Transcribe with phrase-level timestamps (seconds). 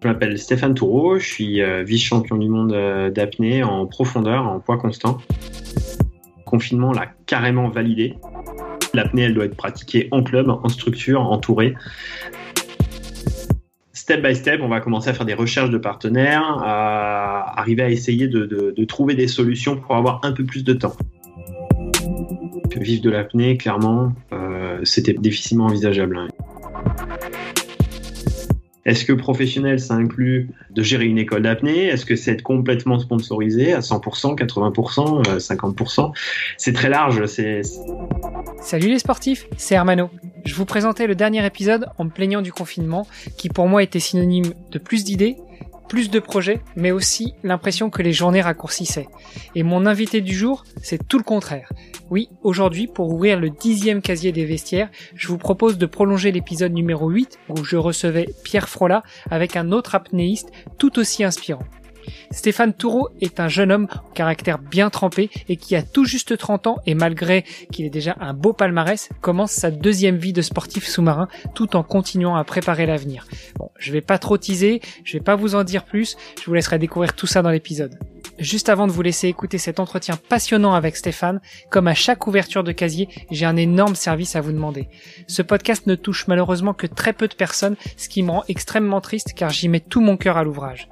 [0.00, 4.60] Je m'appelle Stéphane Toureau, je suis euh, vice-champion du monde euh, d'apnée en profondeur, en
[4.60, 5.18] poids constant.
[6.36, 8.14] Le confinement l'a carrément validé.
[8.94, 11.74] L'apnée, elle doit être pratiquée en club, en structure, entourée.
[13.92, 17.90] Step by step, on va commencer à faire des recherches de partenaires, à arriver à
[17.90, 20.96] essayer de, trouver des solutions pour avoir un peu plus de temps.
[22.76, 26.28] Vivre de l'apnée, clairement, euh, c'était difficilement envisageable.
[28.88, 31.88] Est-ce que professionnel, ça inclut de gérer une école d'apnée?
[31.88, 36.12] Est-ce que c'est complètement sponsorisé à 100%, 80%, euh, 50%
[36.56, 37.26] C'est très large.
[37.26, 37.60] C'est
[38.62, 40.08] Salut les sportifs, c'est Hermano.
[40.46, 43.06] Je vous présentais le dernier épisode en me plaignant du confinement,
[43.36, 45.36] qui pour moi était synonyme de plus d'idées,
[45.88, 49.08] plus de projets, mais aussi l'impression que les journées raccourcissaient.
[49.54, 51.72] Et mon invité du jour, c'est tout le contraire.
[52.10, 56.72] Oui, aujourd'hui, pour ouvrir le dixième casier des vestiaires, je vous propose de prolonger l'épisode
[56.72, 61.64] numéro 8, où je recevais Pierre Frola avec un autre apnéiste tout aussi inspirant.
[62.30, 66.36] Stéphane Toureau est un jeune homme au caractère bien trempé et qui a tout juste
[66.36, 70.42] 30 ans et malgré qu'il ait déjà un beau palmarès, commence sa deuxième vie de
[70.42, 73.26] sportif sous-marin tout en continuant à préparer l'avenir.
[73.58, 76.54] Bon, je vais pas trop teaser, je vais pas vous en dire plus, je vous
[76.54, 77.98] laisserai découvrir tout ça dans l'épisode.
[78.38, 82.62] Juste avant de vous laisser écouter cet entretien passionnant avec Stéphane, comme à chaque ouverture
[82.62, 84.88] de casier, j'ai un énorme service à vous demander.
[85.26, 89.00] Ce podcast ne touche malheureusement que très peu de personnes, ce qui me rend extrêmement
[89.00, 90.88] triste car j'y mets tout mon cœur à l'ouvrage.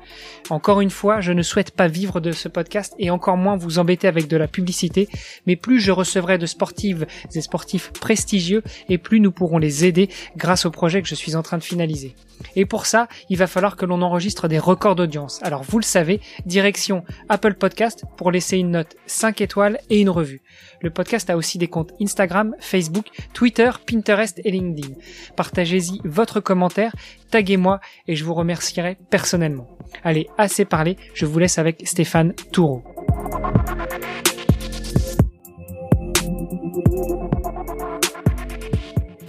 [0.51, 3.79] Encore une fois, je ne souhaite pas vivre de ce podcast et encore moins vous
[3.79, 5.09] embêter avec de la publicité,
[5.47, 10.09] mais plus je recevrai de sportives et sportifs prestigieux et plus nous pourrons les aider
[10.37, 12.17] grâce au projet que je suis en train de finaliser.
[12.55, 15.41] Et pour ça, il va falloir que l'on enregistre des records d'audience.
[15.43, 17.05] Alors vous le savez, direction
[17.37, 20.41] Apple Podcast pour laisser une note 5 étoiles et une revue.
[20.81, 24.95] Le podcast a aussi des comptes Instagram, Facebook, Twitter, Pinterest et LinkedIn.
[25.37, 26.97] Partagez-y votre commentaire,
[27.31, 27.79] taguez-moi
[28.09, 29.69] et je vous remercierai personnellement.
[30.03, 32.96] Allez, assez parlé, je vous laisse avec Stéphane Toureau.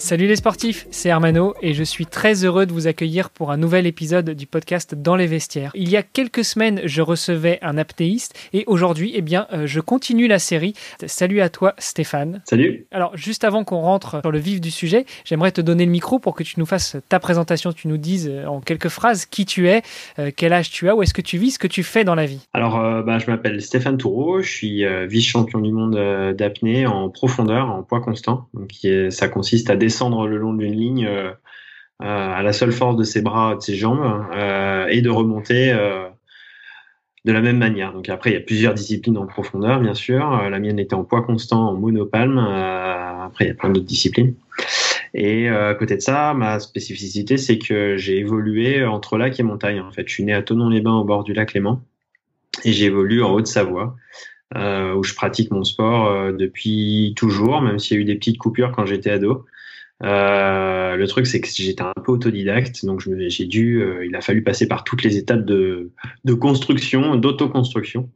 [0.07, 3.57] Salut les sportifs, c'est Hermano et je suis très heureux de vous accueillir pour un
[3.57, 5.71] nouvel épisode du podcast Dans les vestiaires.
[5.75, 9.81] Il y a quelques semaines, je recevais un apnéiste et aujourd'hui, eh bien, euh, je
[9.81, 10.75] continue la série.
[11.07, 12.41] Salut à toi Stéphane.
[12.45, 12.85] Salut.
[12.91, 16.19] Alors, juste avant qu'on rentre sur le vif du sujet, j'aimerais te donner le micro
[16.19, 19.45] pour que tu nous fasses ta présentation, tu nous dises euh, en quelques phrases qui
[19.45, 19.81] tu es,
[20.19, 22.15] euh, quel âge tu as, où est-ce que tu vis, ce que tu fais dans
[22.15, 22.39] la vie.
[22.53, 26.87] Alors, euh, bah, je m'appelle Stéphane Toureau, je suis euh, vice-champion du monde euh, d'apnée
[26.87, 28.47] en profondeur, en poids constant.
[28.53, 28.71] Donc,
[29.11, 31.31] ça consiste à descendre le long d'une ligne euh,
[32.01, 35.73] euh, à la seule force de ses bras, de ses jambes, euh, et de remonter
[37.25, 37.91] de la même manière.
[37.91, 40.49] Donc après, il y a plusieurs disciplines en profondeur, bien sûr.
[40.49, 42.37] La mienne était en poids constant, en monopalme.
[42.37, 44.35] Après, il y a plein d'autres disciplines.
[45.13, 49.81] Et à côté de ça, ma spécificité, c'est que j'ai évolué entre lac et montagne.
[49.81, 51.81] En fait, je suis né à Tonon-les-Bains, au bord du lac Léman,
[52.63, 53.95] et j'évolue en Haute-Savoie,
[54.55, 58.71] où je pratique mon sport depuis toujours, même s'il y a eu des petites coupures
[58.71, 59.45] quand j'étais ado.
[60.03, 64.21] Euh, le truc, c'est que j'étais un peu autodidacte, donc j'ai dû, euh, il a
[64.21, 65.91] fallu passer par toutes les étapes de,
[66.23, 68.09] de construction, d'autoconstruction,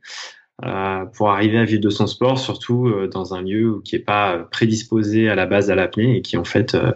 [0.63, 3.99] euh, pour arriver à vivre de son sport, surtout euh, dans un lieu qui est
[3.99, 6.91] pas prédisposé à la base à l'apnée et qui en fait euh,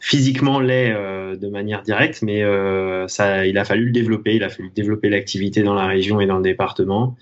[0.00, 4.44] physiquement l'est euh, de manière directe, mais euh, ça, il a fallu le développer, il
[4.44, 7.16] a fallu développer l'activité dans la région et dans le département.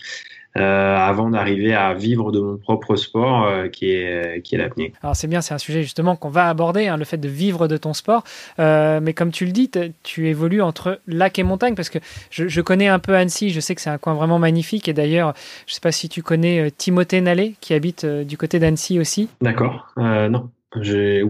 [0.56, 4.92] Euh, avant d'arriver à vivre de mon propre sport euh, qui est qui est l'apnée.
[5.02, 7.68] Alors c'est bien, c'est un sujet justement qu'on va aborder, hein, le fait de vivre
[7.68, 8.24] de ton sport.
[8.58, 9.70] Euh, mais comme tu le dis,
[10.02, 11.98] tu évolues entre lac et montagne parce que
[12.30, 14.88] je, je connais un peu Annecy, je sais que c'est un coin vraiment magnifique.
[14.88, 15.34] Et d'ailleurs,
[15.66, 18.98] je sais pas si tu connais euh, Timothée Nallet qui habite euh, du côté d'Annecy
[18.98, 19.28] aussi.
[19.40, 19.88] D'accord.
[19.98, 20.50] Euh, non.
[20.80, 21.22] J'ai,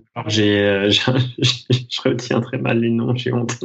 [0.58, 0.90] euh,
[1.38, 3.56] j'ai- je retiens très mal les noms, j'ai honte.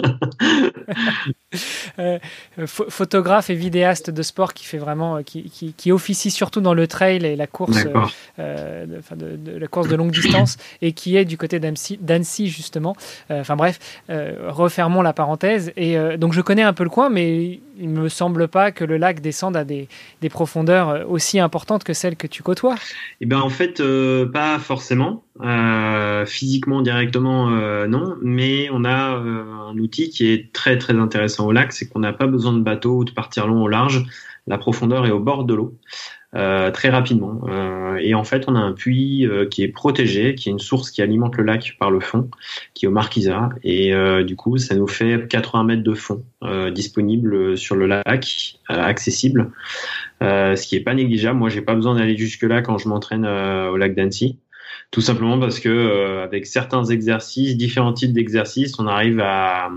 [1.98, 2.20] Euh,
[2.66, 6.62] pho- photographe et vidéaste de sport qui fait vraiment, euh, qui, qui, qui officie surtout
[6.62, 7.86] dans le trail et la course,
[8.38, 11.60] euh, de, enfin, de- de la course de longue distance et qui est du côté
[11.60, 12.96] d'Annecy, justement.
[13.32, 13.80] Euh, Enfin bref,
[14.10, 15.72] refermons la parenthèse.
[15.76, 18.98] Et donc je connais un peu le coin, mais il me semble pas que le
[18.98, 19.88] lac descende à des,
[20.22, 22.76] des profondeurs aussi importantes que celles que tu côtoies.
[23.22, 23.82] Eh ben en fait,
[24.34, 25.24] pas forcément.
[25.42, 25.46] Euh,
[26.26, 28.16] physiquement directement, euh, non.
[28.22, 32.00] Mais on a euh, un outil qui est très très intéressant au lac, c'est qu'on
[32.00, 34.06] n'a pas besoin de bateau ou de partir long au large.
[34.48, 35.78] La profondeur est au bord de l'eau.
[36.36, 37.42] euh, très rapidement.
[37.48, 40.60] Euh, et en fait, on a un puits euh, qui est protégé, qui est une
[40.60, 42.30] source qui alimente le lac par le fond,
[42.74, 43.50] qui est au Marquisat.
[43.64, 47.88] Et euh, du coup, ça nous fait 80 mètres de fond euh, disponible sur le
[47.88, 49.52] lac, euh, accessible,
[50.22, 51.40] euh, ce qui est pas négligeable.
[51.40, 54.38] Moi, j'ai pas besoin d'aller jusque là quand je m'entraîne euh, au lac d'Annecy.
[54.92, 59.70] Tout simplement parce que euh, avec certains exercices, différents types d'exercices, on arrive à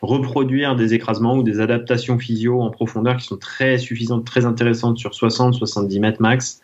[0.00, 4.98] reproduire des écrasements ou des adaptations physio en profondeur qui sont très suffisantes, très intéressantes
[4.98, 6.60] sur 60-70 mètres max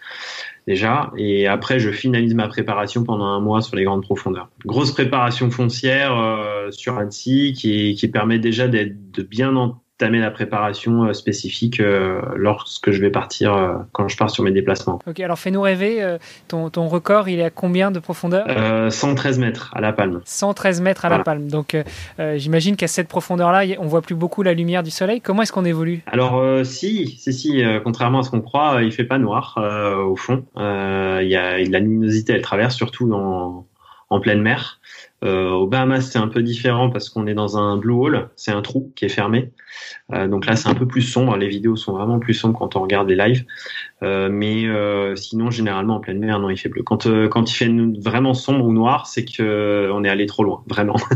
[0.67, 1.13] déjà.
[1.17, 4.49] Et après, je finalise ma préparation pendant un mois sur les grandes profondeurs.
[4.65, 10.19] Grosse préparation foncière euh, sur Annecy qui, qui permet déjà d'être de bien en tamer
[10.19, 14.51] la préparation euh, spécifique euh, lorsque je vais partir, euh, quand je pars sur mes
[14.51, 14.99] déplacements.
[15.07, 16.17] Ok, alors fais-nous rêver,
[16.49, 18.47] ton, ton, record, il est à combien de profondeur?
[18.91, 20.21] 113 mètres à la palme.
[20.25, 21.49] 113 mètres à la palme.
[21.49, 21.77] Donc
[22.37, 25.21] j'imagine qu'à cette profondeur-là, on voit plus beaucoup la lumière du soleil.
[25.21, 26.03] Comment est-ce qu'on évolue?
[26.07, 29.59] Alors si, si, si, contrairement à ce qu'on croit, il fait pas noir
[30.07, 30.45] au fond.
[30.57, 33.67] Il y a la luminosité, elle traverse surtout en,
[34.09, 34.81] en pleine mer.
[35.25, 38.53] Euh, au Bahamas, c'est un peu différent parce qu'on est dans un blue hole, c'est
[38.53, 39.51] un trou qui est fermé.
[40.13, 41.37] Euh, donc là, c'est un peu plus sombre.
[41.37, 43.45] Les vidéos sont vraiment plus sombres quand on regarde les lives.
[44.03, 46.83] Euh, mais euh, sinon, généralement en pleine mer, non, il fait bleu.
[46.83, 50.45] Quand euh, quand il fait vraiment sombre ou noir, c'est que on est allé trop
[50.45, 50.97] loin, vraiment.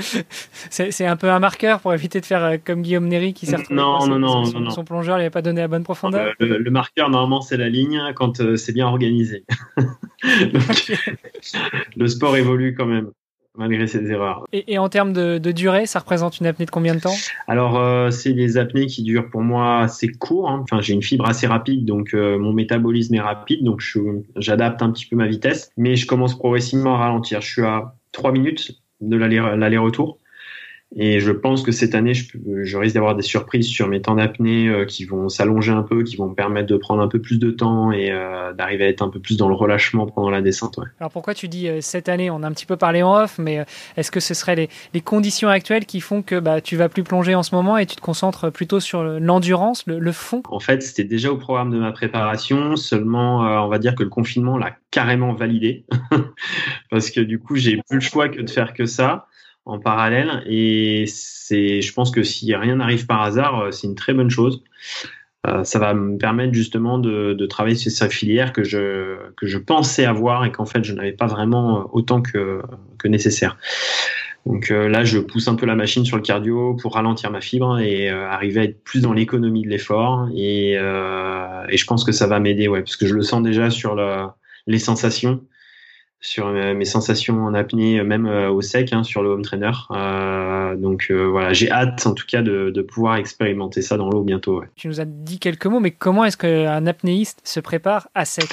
[0.70, 3.56] c'est un peu un marqueur pour éviter de faire euh, comme Guillaume Néry qui s'est
[3.56, 6.34] retrouvé non, non, non, son, non, son, plongeur il n'avait pas donné la bonne profondeur.
[6.38, 9.44] le, marqueur normalement c'est la ligne quand euh, c'est bien organisé.
[11.96, 13.10] le sport évolue quand même
[13.56, 14.44] malgré ces erreurs.
[14.52, 17.14] Et, en termes de, durée, ça représente une apnée de combien de temps?
[17.46, 20.48] Alors, euh, c'est des apnées qui durent pour moi assez court.
[20.48, 20.60] Hein.
[20.62, 23.82] Enfin, j'ai une fibre assez rapide, donc mon métabolisme est rapide, donc
[24.36, 27.40] j'adapte un petit peu ma vitesse, mais je commence progressivement à ralentir.
[27.42, 30.18] Je suis à 3 minutes de l'aller-retour.
[30.96, 32.26] Et je pense que cette année, je,
[32.62, 36.02] je risque d'avoir des surprises sur mes temps d'apnée euh, qui vont s'allonger un peu,
[36.02, 38.88] qui vont me permettre de prendre un peu plus de temps et euh, d'arriver à
[38.88, 40.78] être un peu plus dans le relâchement pendant la descente.
[40.78, 40.86] Ouais.
[40.98, 43.38] Alors pourquoi tu dis euh, cette année On a un petit peu parlé en off,
[43.38, 43.64] mais
[43.96, 47.04] est-ce que ce seraient les, les, conditions actuelles qui font que bah, tu vas plus
[47.04, 50.42] plonger en ce moment et tu te concentres plutôt sur l'endurance, le, le, fond?
[50.48, 54.08] En fait, c'était déjà au programme de ma préparation, seulement on va dire que le
[54.08, 55.84] confinement l'a carrément validé
[56.90, 59.26] parce que du coup, j'ai plus le choix que de faire que ça
[59.64, 60.42] en parallèle.
[60.46, 64.30] Et c'est, je pense que si rien n'arrive par hasard, euh, c'est une très bonne
[64.30, 64.62] chose.
[65.46, 69.46] Euh, ça va me permettre justement de, de, travailler sur cette filière que je, que
[69.46, 72.60] je pensais avoir et qu'en fait je n'avais pas vraiment euh, autant que,
[72.98, 73.56] que nécessaire.
[74.46, 77.78] Donc là, je pousse un peu la machine sur le cardio pour ralentir ma fibre
[77.78, 80.30] et arriver à être plus dans l'économie de l'effort.
[80.34, 83.68] Et, et, je pense que ça va m'aider, ouais, parce que je le sens déjà
[83.68, 84.28] sur le,
[84.66, 85.42] les sensations
[86.20, 89.70] sur mes sensations en apnée, même euh, au sec, hein, sur le home trainer.
[89.90, 94.10] Euh, donc euh, voilà, j'ai hâte en tout cas de, de pouvoir expérimenter ça dans
[94.10, 94.60] l'eau bientôt.
[94.60, 94.66] Ouais.
[94.76, 98.48] Tu nous as dit quelques mots, mais comment est-ce qu'un apnéiste se prépare à sec?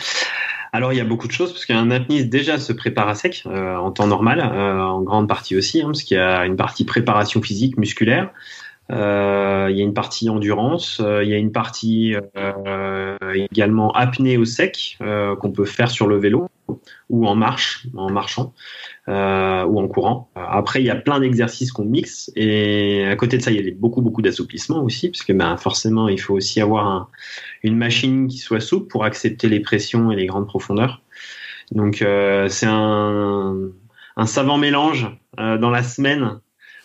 [0.71, 3.43] Alors il y a beaucoup de choses parce qu'un apnéiste déjà se prépare à sec
[3.45, 6.55] euh, en temps normal, euh, en grande partie aussi, hein, parce qu'il y a une
[6.55, 8.29] partie préparation physique, musculaire.
[8.89, 12.15] Euh, il y a une partie endurance, il y a une partie
[13.51, 16.47] également apnée au sec qu'on peut faire sur le vélo
[17.09, 18.53] ou en marche, en marchant
[19.07, 20.29] euh, ou en courant.
[20.35, 23.69] Après, il y a plein d'exercices qu'on mixe et à côté de ça, il y
[23.69, 27.07] a beaucoup beaucoup d'assouplissement aussi, parce que ben, forcément, il faut aussi avoir un,
[27.63, 31.01] une machine qui soit souple pour accepter les pressions et les grandes profondeurs.
[31.71, 33.57] Donc, euh, c'est un,
[34.15, 35.07] un savant mélange
[35.39, 36.39] euh, dans la semaine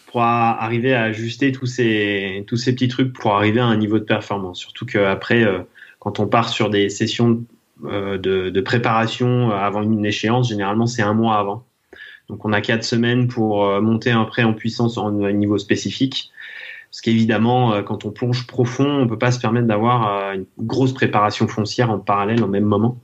[0.07, 3.99] pour arriver à ajuster tous ces tous ces petits trucs pour arriver à un niveau
[3.99, 4.59] de performance.
[4.59, 5.61] Surtout qu'après, euh,
[6.01, 7.45] quand on part sur des sessions
[7.83, 11.65] de, de, préparation avant une échéance, généralement c'est un mois avant.
[12.33, 15.59] Donc on a quatre semaines pour euh, monter un prêt en puissance à un niveau
[15.59, 16.33] spécifique.
[16.91, 20.95] Parce qu'évidemment, euh, quand on plonge profond, on peut pas se permettre d'avoir une grosse
[20.95, 22.99] préparation foncière en parallèle au même moment.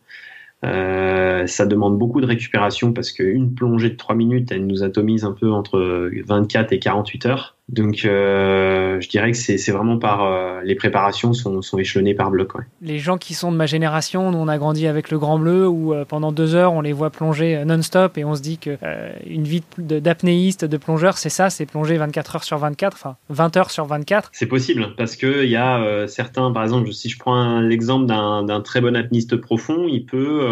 [0.65, 5.27] Euh, ça demande beaucoup de récupération parce qu'une plongée de 3 minutes, elle nous atomise
[5.27, 7.58] un peu entre 24 et 48 heures.
[7.69, 12.31] Donc, euh, je dirais que c'est vraiment par euh, les préparations sont, sont échelonnées par
[12.31, 12.55] bloc.
[12.55, 12.65] Ouais.
[12.81, 15.69] Les gens qui sont de ma génération, nous on a grandi avec le Grand Bleu
[15.69, 18.79] où euh, pendant deux heures on les voit plonger non-stop et on se dit que
[18.83, 22.95] euh, une vie d'apnéiste, de, de, plongeur, c'est ça, c'est plonger 24 heures sur 24,
[22.95, 24.31] enfin 20 heures sur 24.
[24.33, 28.61] C'est possible parce que il y a certains, par exemple, si je prends l'exemple d'un
[28.63, 30.43] très bon apnéiste profond, il peut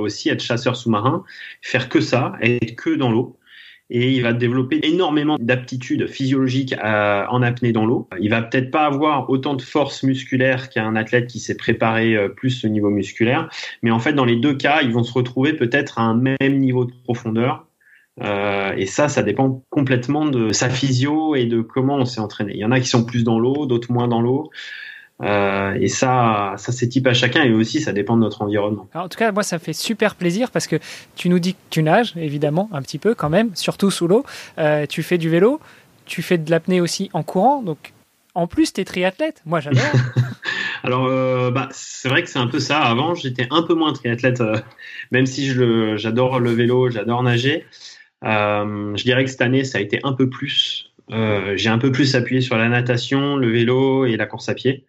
[0.00, 1.24] aussi être chasseur sous-marin,
[1.62, 3.37] faire que ça, être que dans l'eau
[3.90, 8.08] et il va développer énormément d'aptitudes physiologiques en apnée dans l'eau.
[8.20, 12.28] Il va peut-être pas avoir autant de force musculaire qu'un athlète qui s'est préparé euh,
[12.28, 13.48] plus au niveau musculaire,
[13.82, 16.58] mais en fait dans les deux cas, ils vont se retrouver peut-être à un même
[16.58, 17.66] niveau de profondeur.
[18.20, 22.52] Euh, et ça, ça dépend complètement de sa physio et de comment on s'est entraîné.
[22.54, 24.50] Il y en a qui sont plus dans l'eau, d'autres moins dans l'eau.
[25.22, 28.88] Euh, et ça, ça c'est type à chacun et aussi ça dépend de notre environnement.
[28.94, 30.76] Alors, en tout cas, moi ça fait super plaisir parce que
[31.16, 34.24] tu nous dis que tu nages évidemment un petit peu quand même, surtout sous l'eau.
[34.58, 35.60] Euh, tu fais du vélo,
[36.06, 37.92] tu fais de l'apnée aussi en courant, donc
[38.34, 39.42] en plus tu es triathlète.
[39.44, 39.82] Moi j'adore.
[40.84, 42.78] Alors euh, bah, c'est vrai que c'est un peu ça.
[42.78, 44.56] Avant j'étais un peu moins triathlète, euh,
[45.10, 45.50] même si
[45.96, 47.66] j'adore le vélo, j'adore nager.
[48.22, 50.92] je dirais que cette année, ça a été un peu plus.
[51.10, 54.84] J'ai un peu plus appuyé sur la natation, le vélo et la course à pied.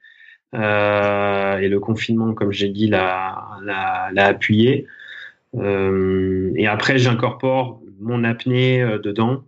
[0.54, 3.60] Et le confinement, comme j'ai dit, l'a
[4.16, 4.88] appuyé.
[5.54, 9.44] et après, j'incorpore mon apnée dedans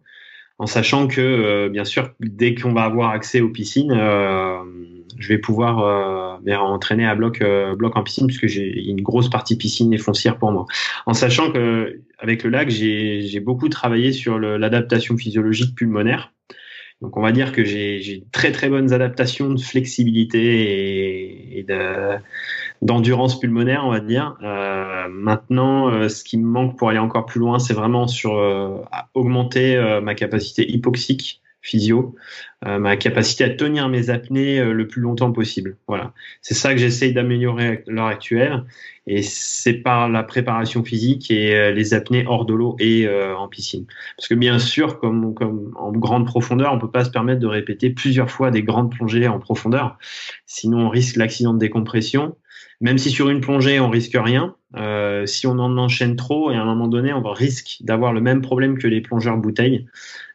[0.62, 4.60] en sachant que, euh, bien sûr, dès qu'on va avoir accès aux piscines, euh,
[5.18, 7.44] je vais pouvoir euh, entraîner à bloc,
[7.80, 10.68] bloc en piscine, puisque j'ai une grosse partie piscine et foncière pour moi.
[11.08, 16.32] En sachant que avec le lac, j'ai beaucoup travaillé sur l'adaptation physiologique pulmonaire.
[17.02, 21.66] Donc on va dire que j'ai très très bonnes adaptations de flexibilité et,
[22.82, 24.38] d'endurance pulmonaire, on va dire.
[24.44, 28.38] Euh, maintenant, euh, ce qui me manque pour aller encore plus loin, c'est vraiment sur
[28.38, 28.82] euh,
[29.14, 32.16] augmenter ma capacité hypoxique physio,
[32.64, 35.78] ma capacité à tenir mes apnées le plus longtemps possible.
[35.88, 38.64] Voilà, c'est ça que j'essaye d'améliorer à l'heure actuelle
[39.08, 43.36] et c'est par la préparation physique et euh, les apnées hors de l'eau et euh,
[43.36, 43.86] en piscine.
[44.16, 47.48] Parce que bien sûr, comme, comme en grande profondeur, on peut pas se permettre de
[47.48, 49.98] répéter plusieurs fois des grandes plongées en profondeur,
[50.46, 52.38] sinon on risque l'accident de décompression.
[52.80, 56.56] Même si sur une plongée on risque rien, euh, si on en enchaîne trop et
[56.56, 59.88] à un moment donné on risque d'avoir le même problème que les plongeurs bouteilles,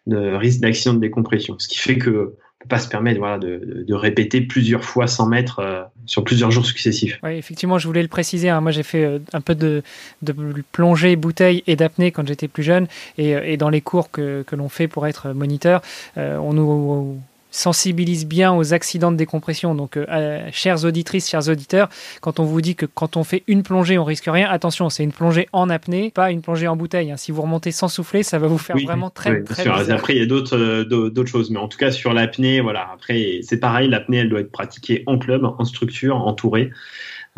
[0.06, 1.56] de risque d'accident de décompression.
[1.58, 2.34] Ce qui fait que
[2.68, 6.66] pas se permettre voilà, de, de, répéter plusieurs fois 100 mètres euh, sur plusieurs jours
[6.66, 7.20] successifs.
[7.22, 8.48] Oui, effectivement, je voulais le préciser.
[8.48, 8.60] Hein.
[8.60, 9.84] Moi, j'ai fait euh, un peu de,
[10.22, 10.34] de
[10.72, 12.88] plongée, bouteille et d'apnée quand j'étais plus jeune.
[13.18, 15.80] Et, et, dans les cours que, que l'on fait pour être moniteur,
[16.16, 17.20] on nous
[17.56, 19.74] sensibilise bien aux accidents de décompression.
[19.74, 21.88] Donc, euh, chères auditrices, chers auditeurs,
[22.20, 25.02] quand on vous dit que quand on fait une plongée, on risque rien, attention, c'est
[25.02, 27.10] une plongée en apnée, pas une plongée en bouteille.
[27.10, 27.16] Hein.
[27.16, 30.18] Si vous remontez sans souffler, ça va vous faire vraiment très, oui, très Après, il
[30.18, 32.88] y a d'autres euh, d'autres choses, mais en tout cas sur l'apnée, voilà.
[32.92, 36.70] Après, c'est pareil, l'apnée, elle doit être pratiquée en club, en structure, entourée.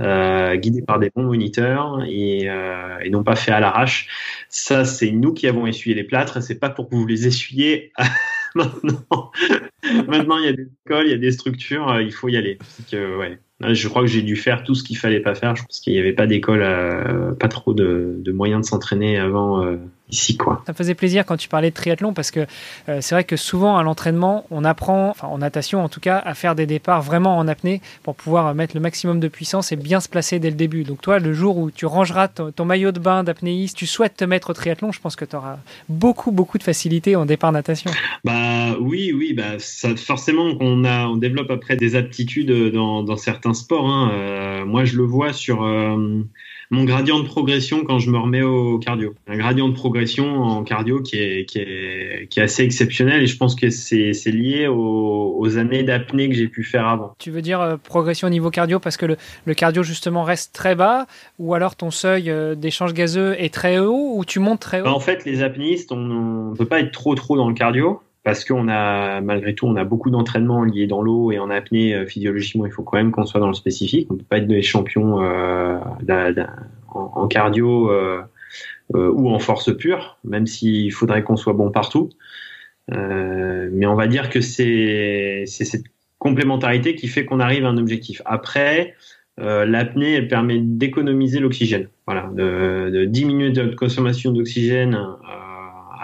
[0.00, 4.06] Euh, guidée par des bons moniteurs et, euh, et non pas fait à l'arrache.
[4.48, 6.40] Ça, c'est nous qui avons essuyé les plâtres.
[6.40, 7.90] C'est pas pour que vous les essuyez
[8.58, 9.30] maintenant.
[10.06, 12.36] Maintenant, il y a des écoles, il y a des structures, euh, il faut y
[12.36, 12.58] aller.
[12.90, 15.56] Je crois que j'ai dû faire tout ce qu'il fallait pas faire.
[15.56, 16.60] Je pense qu'il n'y avait pas d'école,
[17.40, 19.76] pas trop de, de moyens de s'entraîner avant euh,
[20.10, 20.62] ici quoi.
[20.66, 22.46] Ça me faisait plaisir quand tu parlais de triathlon parce que
[22.88, 26.18] euh, c'est vrai que souvent à l'entraînement, on apprend, enfin en natation en tout cas,
[26.18, 29.76] à faire des départs vraiment en apnée pour pouvoir mettre le maximum de puissance et
[29.76, 30.84] bien se placer dès le début.
[30.84, 34.24] Donc toi, le jour où tu rangeras ton, maillot de bain d'apnéiste, tu souhaites te
[34.24, 37.90] mettre au triathlon, je pense que tu auras beaucoup beaucoup de facilité en départ natation.
[38.24, 43.16] Bah oui, oui, bah ça, forcément qu'on a, on développe après des aptitudes dans, dans
[43.16, 43.88] certains sports.
[43.88, 44.10] Hein.
[44.12, 46.22] Euh, moi, je le vois sur euh,
[46.70, 49.14] mon gradient de progression quand je me remets au cardio.
[49.26, 53.26] Un gradient de progression en cardio qui est, qui est, qui est assez exceptionnel et
[53.26, 57.14] je pense que c'est, c'est lié aux, aux années d'apnée que j'ai pu faire avant.
[57.18, 60.54] Tu veux dire euh, progression au niveau cardio parce que le, le, cardio justement reste
[60.54, 61.06] très bas
[61.38, 64.84] ou alors ton seuil euh, d'échange gazeux est très haut ou tu montes très haut?
[64.84, 68.00] Bah, En fait, les apnéistes, on ne peut pas être trop trop dans le cardio
[68.28, 71.94] parce qu'on a malgré tout on a beaucoup d'entraînements liés dans l'eau et en apnée
[71.94, 74.06] euh, physiologiquement il faut quand même qu'on soit dans le spécifique.
[74.10, 75.78] On peut pas être des champions euh,
[76.88, 78.20] en, cardio euh,
[78.92, 82.10] ou en force pure même s'il faudrait qu'on soit bon partout.
[82.90, 85.86] Mais on va dire que c'est cette
[86.18, 88.20] complémentarité qui fait qu'on arrive à un objectif.
[88.26, 88.94] Après
[89.38, 91.88] l'apnée elle permet d'économiser l'oxygène.
[92.06, 94.98] Voilà de, de, diminuer notre consommation d'oxygène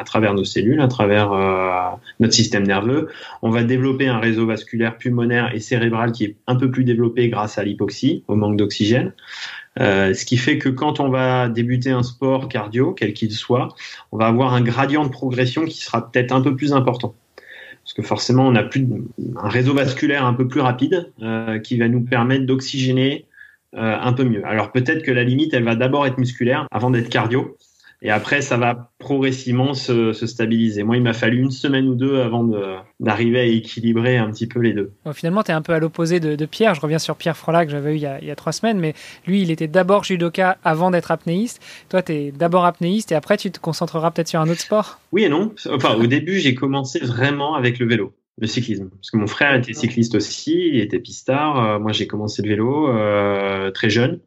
[0.04, 3.08] à travers nos cellules, à travers euh, notre système nerveux.
[3.40, 7.30] On va développer un réseau vasculaire pulmonaire et cérébral qui est un peu plus développé
[7.30, 9.14] grâce à l'hypoxie, au manque d'oxygène.
[9.80, 13.74] Euh, ce qui fait que quand on va débuter un sport cardio, quel qu'il soit,
[14.12, 17.14] on va avoir un gradient de progression qui sera peut-être un peu plus important.
[17.82, 18.86] Parce que forcément, on a plus
[19.42, 23.24] un réseau vasculaire un peu plus rapide euh, qui va nous permettre d'oxygéner
[23.76, 24.46] un peu mieux.
[24.46, 27.56] Alors peut-être que la limite, elle va d'abord être musculaire avant d'être cardio.
[28.04, 30.82] Et après, ça va progressivement se, se stabiliser.
[30.82, 32.46] Moi, il m'a fallu une semaine ou deux avant
[33.00, 34.92] d'arriver à équilibrer un petit peu les deux.
[35.14, 36.74] finalement, tu es un peu à l'opposé de, de, Pierre.
[36.74, 38.52] Je reviens sur Pierre Frola que j'avais eu il y, a, il y, a, trois
[38.52, 38.92] semaines, mais
[39.26, 41.62] lui, il était d'abord judoka avant d'être apnéiste.
[41.88, 45.00] Toi, tu es d'abord apnéiste et après, tu te concentreras peut-être sur un autre sport?
[45.10, 45.54] Oui et non.
[45.70, 48.90] Enfin, au début, j'ai commencé vraiment avec le vélo le cyclisme.
[48.90, 51.64] Parce que mon frère était cycliste aussi, il était pistard.
[51.64, 54.20] Euh, moi, j'ai commencé le vélo euh, très jeune.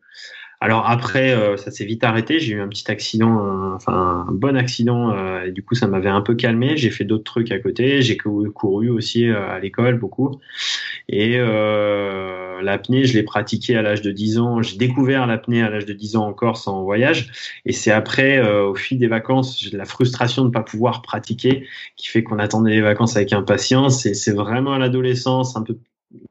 [0.60, 2.40] Alors après, euh, ça s'est vite arrêté.
[2.40, 6.10] J'ai eu un petit accident, enfin un bon accident, euh, et du coup ça m'avait
[6.10, 6.78] un peu calmé.
[6.78, 8.02] J'ai fait d'autres trucs à côté.
[8.02, 10.40] J'ai couru aussi euh, à l'école beaucoup.
[11.10, 14.62] Et l'apnée, je l'ai pratiqué à l'âge de 10 ans.
[14.62, 17.32] J'ai découvert l'apnée à l'âge de 10 ans en Corse en voyage.
[17.66, 21.68] Et c'est après, au fil des vacances, j'ai la frustration de ne pas pouvoir pratiquer,
[21.96, 24.06] qui fait qu'on attendait les vacances avec impatience.
[24.06, 25.78] Et c'est vraiment à l'adolescence, un peu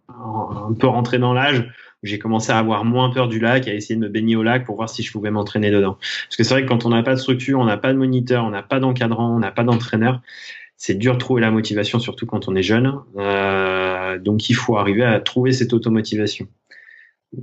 [0.08, 1.68] un peu rentré dans l'âge
[2.06, 4.64] j'ai commencé à avoir moins peur du lac, à essayer de me baigner au lac
[4.64, 5.98] pour voir si je pouvais m'entraîner dedans.
[6.24, 7.98] Parce que c'est vrai que quand on n'a pas de structure, on n'a pas de
[7.98, 10.20] moniteur, on n'a pas d'encadrant, on n'a pas d'entraîneur,
[10.76, 13.00] c'est dur de trouver la motivation, surtout quand on est jeune.
[13.16, 16.48] Euh, donc il faut arriver à trouver cette automotivation.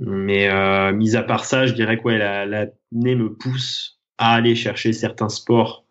[0.00, 4.54] Mais euh, mis à part ça, je dirais que ouais, l'apnée me pousse à aller
[4.54, 5.84] chercher certains sports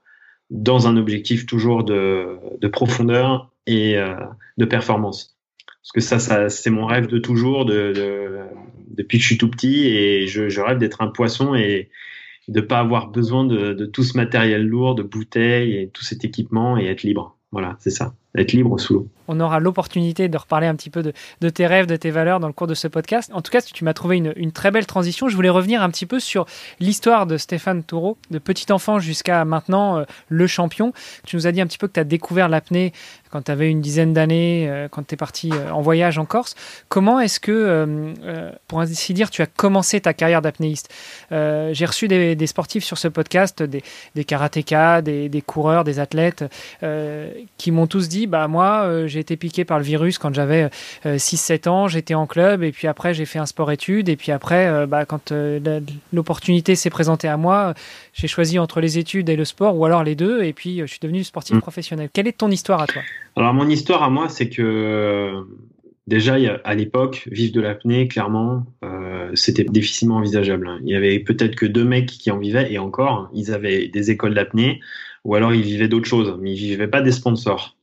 [0.49, 4.15] dans un objectif toujours de, de profondeur et euh,
[4.57, 5.32] de performance
[5.83, 8.39] parce que ça, ça c'est mon rêve de toujours, de, de,
[8.87, 11.89] depuis que je suis tout petit, et je, rêve d'être un poisson et
[12.47, 16.23] de pas avoir besoin de, de, tout ce matériel lourd, de bouteilles et tout cet
[16.23, 17.37] équipement et être libre.
[17.51, 21.03] Voilà, c'est ça, être libre sous l'eau on aura l'opportunité de reparler un petit peu
[21.03, 23.31] de, tes rêves, de tes valeurs dans le cours de ce podcast.
[23.33, 25.29] En tout cas, tu m'as trouvé une, très belle transition.
[25.29, 26.45] Je voulais revenir un petit peu sur
[26.79, 30.93] l'histoire de Stéphane Taureau, de petit enfant jusqu'à maintenant euh, le champion.
[31.25, 32.93] Tu nous as dit un petit peu que tu as découvert l'apnée
[33.31, 36.25] quand tu avais une dizaine d'années, euh, quand tu es parti euh, en voyage en
[36.25, 36.55] Corse.
[36.89, 38.13] Comment est-ce que,
[38.67, 40.93] pour ainsi dire, tu as commencé ta carrière d'apnéiste?
[41.31, 46.43] J'ai reçu des, sportifs sur ce podcast, des, karatékas, des, coureurs, des athlètes,
[47.57, 50.69] qui m'ont tous dit, bah moi, j'ai été piqué par le virus quand j'avais
[51.05, 54.31] 6-7 euh, ans, j'étais en club et puis après j'ai fait un sport-études et puis
[54.31, 57.73] après euh, bah, quand euh, l'opportunité s'est présentée à moi,
[58.13, 60.85] j'ai choisi entre les études et le sport ou alors les deux et puis je
[60.85, 61.61] suis devenu sportif mm.
[61.61, 62.09] professionnel.
[62.11, 63.01] Quelle est ton histoire à toi?
[63.35, 65.43] Alors mon histoire à moi c'est que
[66.07, 68.65] déjà à l'époque, vivre de l'apnée, clairement,
[69.35, 70.67] c'était difficilement envisageable.
[70.67, 70.79] Hein.
[70.83, 74.11] Il y avait peut-être que deux mecs qui en vivaient et encore, ils avaient des
[74.11, 74.79] écoles d'apnée
[75.23, 77.77] ou alors ils vivaient d'autres choses, mais ils vivaient pas des sponsors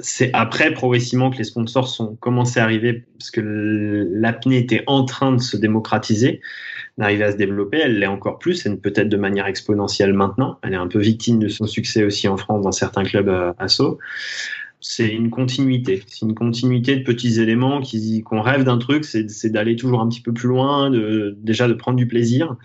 [0.00, 3.40] c'est après progressivement que les sponsors sont commencés à arriver parce que
[4.12, 6.40] l'apnée était en train de se démocratiser,
[6.98, 7.78] d'arriver à se développer.
[7.78, 10.58] Elle l'est encore plus, et peut-être de manière exponentielle maintenant.
[10.62, 13.52] Elle est un peu victime de son succès aussi en France dans certains clubs euh,
[13.58, 13.98] assos
[14.80, 16.02] c'est une continuité.
[16.06, 20.08] C'est une continuité de petits éléments qui, qu'on rêve d'un truc, c'est, d'aller toujours un
[20.08, 20.90] petit peu plus loin,
[21.36, 22.56] déjà de prendre du plaisir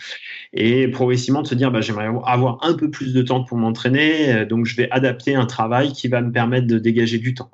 [0.53, 4.45] et progressivement de se dire, bah, j'aimerais avoir un peu plus de temps pour m'entraîner,
[4.45, 7.51] donc je vais adapter un travail qui va me permettre de dégager du temps.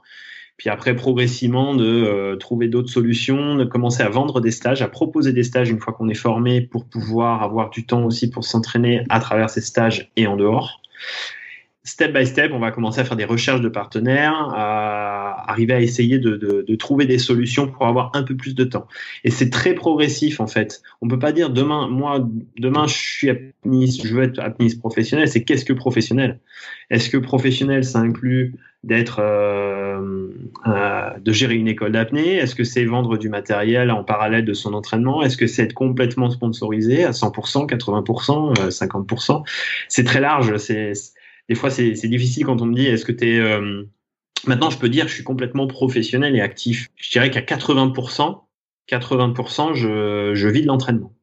[0.61, 4.87] Puis après, progressivement, de euh, trouver d'autres solutions, de commencer à vendre des stages, à
[4.87, 8.43] proposer des stages une fois qu'on est formé pour pouvoir avoir du temps aussi pour
[8.43, 10.81] s'entraîner à travers ces stages et en dehors
[11.83, 15.81] step by step, on va commencer à faire des recherches de partenaires, à arriver à
[15.81, 18.87] essayer de, de, de trouver des solutions pour avoir un peu plus de temps.
[19.23, 20.81] Et c'est très progressif en fait.
[21.01, 25.27] On peut pas dire demain, moi, demain je suis apniste, je veux être apniste professionnel.
[25.27, 26.39] C'est qu'est-ce que professionnel?
[26.91, 30.27] Est-ce que professionnel, ça inclut d'être, euh,
[30.67, 32.35] euh, de gérer une école d'apnée?
[32.35, 35.23] Est-ce que c'est vendre du matériel en parallèle de son entraînement?
[35.23, 39.43] Est-ce que c'est être complètement sponsorisé à 100%, 80%, 50%
[39.87, 40.57] C'est très large.
[40.57, 40.93] C'est
[41.51, 43.37] des fois, c'est difficile quand on me dit est-ce que tu es.
[43.37, 43.83] Euh,
[44.47, 46.87] maintenant, je peux dire que je suis complètement professionnel et actif.
[46.95, 48.39] Je dirais qu'à 80%,
[48.87, 51.13] 80%, je, je vis de l'entraînement.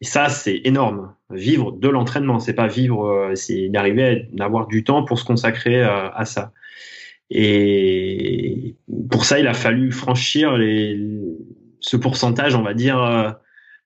[0.00, 1.14] Et ça, c'est énorme.
[1.30, 5.24] Vivre de l'entraînement, c'est pas vivre, euh, c'est d'arriver à avoir du temps pour se
[5.24, 6.52] consacrer euh, à ça.
[7.30, 8.74] Et
[9.08, 10.98] pour ça, il a fallu franchir les,
[11.78, 13.36] ce pourcentage, on va dire,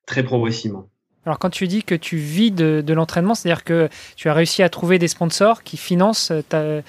[0.06, 0.88] très progressivement.
[1.24, 4.68] Alors quand tu dis que tu vis de, l'entraînement, c'est-à-dire que tu as réussi à
[4.68, 6.82] trouver des sponsors qui financent euh,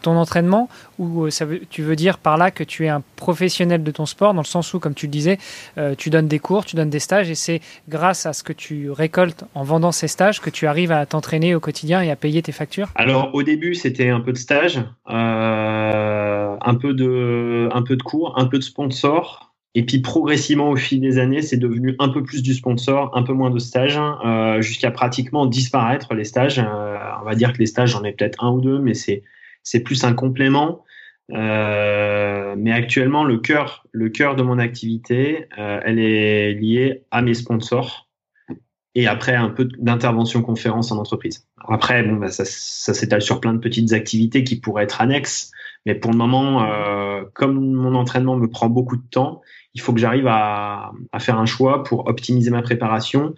[0.00, 3.02] ton entraînement, ou euh, ça veut, tu veux dire par là que tu es un
[3.16, 5.38] professionnel de ton sport, dans le sens où, comme tu le disais,
[5.76, 8.54] euh, tu donnes des cours, tu donnes des stages, et c'est grâce à ce que
[8.54, 12.16] tu récoltes en vendant ces stages que tu arrives à t'entraîner au quotidien et à
[12.16, 12.88] payer tes factures?
[12.94, 18.38] Alors au début, c'était un peu de stage, un, peu de, un peu de cours,
[18.38, 19.53] un peu de sponsors.
[19.74, 23.22] Et puis progressivement au fil des années, c'est devenu un peu plus du sponsor, un
[23.24, 26.60] peu moins de stages, euh, jusqu'à pratiquement disparaître les stages.
[26.60, 29.22] Euh, on va dire que les stages, j'en ai peut-être un ou deux, mais c'est
[29.64, 30.84] c'est plus un complément.
[31.32, 37.34] Euh, mais actuellement, le cœur le cœur de mon activité, elle est liée à mes
[37.34, 38.08] sponsors
[38.94, 41.48] et après un peu d'intervention conférence en entreprise.
[41.68, 45.50] Après, bon, bah, ça, s'étale sur plein de petites activités qui pourraient être annexes,
[45.84, 46.62] mais pour le moment,
[47.32, 49.42] comme mon entraînement me prend beaucoup de temps,
[49.74, 53.34] il faut que j'arrive à, faire un choix pour optimiser ma préparation,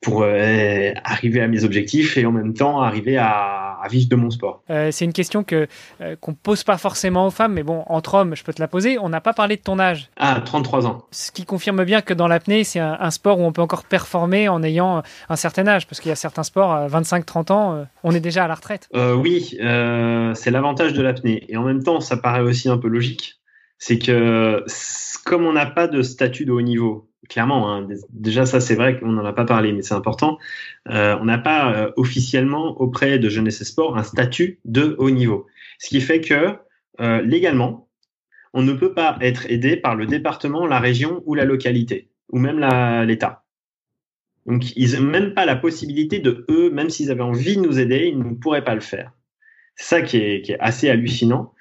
[0.00, 4.16] pour euh, arriver à mes objectifs et en même temps arriver à, à vivre de
[4.16, 4.62] mon sport.
[4.70, 5.66] Euh, c'est une question que
[6.00, 8.68] euh, qu'on pose pas forcément aux femmes, mais bon, entre hommes, je peux te la
[8.68, 8.98] poser.
[8.98, 10.10] On n'a pas parlé de ton âge.
[10.16, 11.06] Ah, 33 ans.
[11.10, 14.48] Ce qui confirme bien que dans l'apnée, c'est un, sport où on peut encore performer
[14.48, 18.12] en ayant un certain âge, parce qu'il y a certains sports, à 25-30 ans, on
[18.12, 18.88] est déjà à la retraite.
[18.94, 21.44] oui, c'est l'avantage de l'apnée.
[21.48, 23.40] Et en même temps, ça paraît aussi un peu logique.
[23.78, 24.64] C'est que
[25.24, 28.98] comme on n'a pas de statut de haut niveau, clairement, hein, déjà ça c'est vrai
[28.98, 30.38] qu'on n'en a pas parlé, mais c'est important,
[30.90, 35.10] euh, on n'a pas euh, officiellement auprès de Jeunesse et Sport un statut de haut
[35.10, 35.46] niveau.
[35.78, 36.56] Ce qui fait que
[37.00, 37.88] euh, légalement,
[38.52, 42.38] on ne peut pas être aidé par le département, la région ou la localité, ou
[42.38, 42.58] même
[43.06, 43.44] l'État.
[44.46, 47.78] Donc, ils n'ont même pas la possibilité de eux, même s'ils avaient envie de nous
[47.78, 49.12] aider, ils ne pourraient pas le faire.
[49.76, 51.54] Ça qui est, assez hallucinant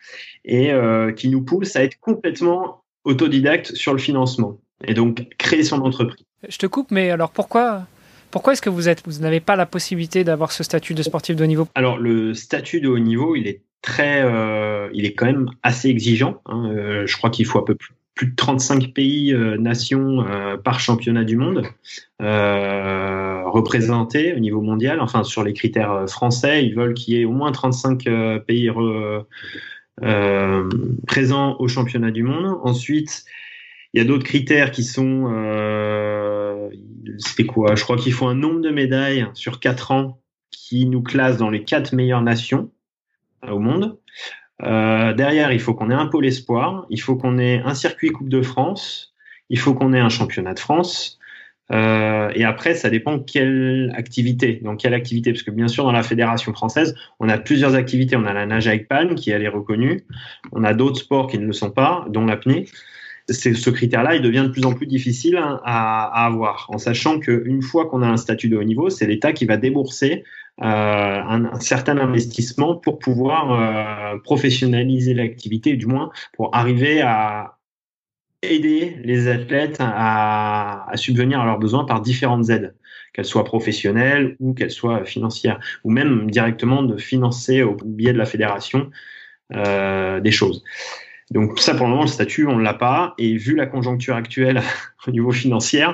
[0.43, 0.71] et
[1.15, 6.23] qui nous pousse à être complètement autodidacte sur le financement et donc créer son entreprise.
[6.47, 7.85] Je te coupe, mais alors pourquoi
[8.31, 11.35] pourquoi est-ce que vous êtes vous n'avez pas la possibilité d'avoir ce statut de sportif
[11.35, 11.67] de haut niveau?
[11.75, 15.89] Alors le statut de haut niveau, il est très, euh, il est quand même assez
[15.89, 16.41] exigeant.
[16.45, 16.71] Hein.
[16.71, 20.25] Euh, je crois qu'il faut un peu plus, plus de 35 pays, euh, nations
[20.63, 21.63] par championnat du monde
[22.19, 25.01] représentés au niveau mondial.
[25.01, 28.05] Enfin, sur les critères français, ils veulent qu'il y ait au moins 35
[28.45, 28.69] pays
[31.07, 32.57] présents au championnat du monde.
[32.63, 33.25] Ensuite,
[33.93, 35.25] il y a d'autres critères qui sont,
[37.17, 37.75] c'était quoi?
[37.75, 40.19] Je crois qu'il faut un nombre de médailles sur 4 ans
[40.51, 42.69] qui nous classe dans les quatre meilleures nations
[43.47, 43.97] au monde.
[44.63, 48.09] Euh, derrière, il faut qu'on ait un pôle espoir, il faut qu'on ait un circuit
[48.09, 49.13] Coupe de France,
[49.49, 51.17] il faut qu'on ait un championnat de France.
[51.71, 54.59] Euh, et après, ça dépend quelle activité.
[54.63, 58.15] Donc, quelle activité Parce que bien sûr, dans la fédération française, on a plusieurs activités.
[58.15, 60.01] On a la nage avec palme qui elle est reconnue.
[60.51, 62.65] On a d'autres sports qui ne le sont pas, dont l'apnée.
[63.33, 67.61] Ce critère-là, il devient de plus en plus difficile à, à avoir, en sachant qu'une
[67.61, 70.23] fois qu'on a un statut de haut niveau, c'est l'État qui va débourser
[70.61, 77.55] euh, un, certain investissement pour pouvoir euh, professionnaliser l'activité, du moins pour arriver à
[78.41, 82.75] aider les athlètes à, à, subvenir à leurs besoins par différentes aides,
[83.13, 88.17] qu'elles soient professionnelles ou qu'elles soient financières, ou même directement de financer au biais de
[88.17, 88.91] la fédération
[89.53, 90.65] euh, des choses.
[91.31, 93.13] Donc ça, pour le moment, le statut, on ne l'a pas.
[93.17, 94.61] Et vu la conjoncture actuelle
[95.07, 95.85] au niveau financier,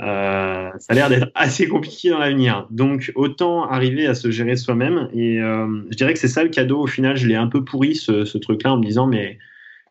[0.00, 2.66] euh, ça a l'air d'être assez compliqué dans l'avenir.
[2.70, 5.08] Donc autant arriver à se gérer soi-même.
[5.12, 6.80] Et euh, je dirais que c'est ça le cadeau.
[6.80, 9.38] Au final, je l'ai un peu pourri ce, ce truc-là en me disant, mais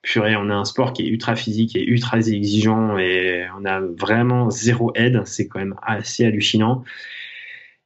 [0.02, 3.82] purée, on a un sport qui est ultra physique et ultra exigeant et on a
[3.82, 5.21] vraiment zéro aide.
[5.25, 6.84] C'est quand même assez hallucinant.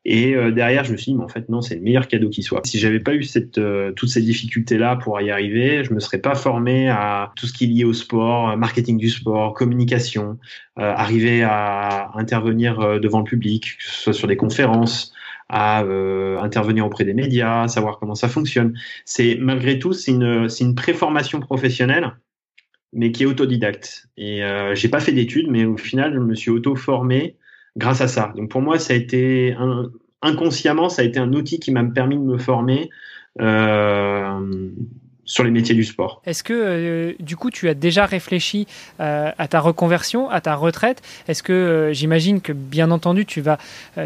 [0.05, 2.29] Et euh, derrière, je me suis dit, mais en fait, non, c'est le meilleur cadeau
[2.29, 2.61] qui soit.
[2.65, 6.17] Si j'avais pas eu cette, euh, toutes ces difficultés-là pour y arriver, je me serais
[6.17, 10.37] pas formé à tout ce qui est lié au sport, marketing du sport, communication,
[10.77, 15.13] euh, arriver à intervenir devant le public, que ce soit sur des conférences,
[15.49, 15.83] à
[16.41, 18.73] intervenir auprès des médias, savoir comment ça fonctionne.
[19.05, 22.13] C'est malgré tout, c'est une, c'est une préformation professionnelle
[22.93, 24.07] mais qui est autodidacte.
[24.17, 27.35] Et euh, j'ai pas fait d'études, mais au final, je me suis auto-formé
[27.77, 28.33] grâce à ça.
[28.35, 29.55] Donc pour moi, ça a été
[30.21, 32.89] inconsciemment, ça a été un outil qui m'a permis de me former.
[33.41, 34.69] Euh,
[35.25, 36.21] sur les métiers du sport.
[36.25, 38.67] Est-ce que euh, du coup tu as déjà réfléchi
[38.99, 41.01] euh, à ta reconversion, à ta retraite?
[41.29, 43.57] Est-ce que j'imagine que bien entendu tu vas,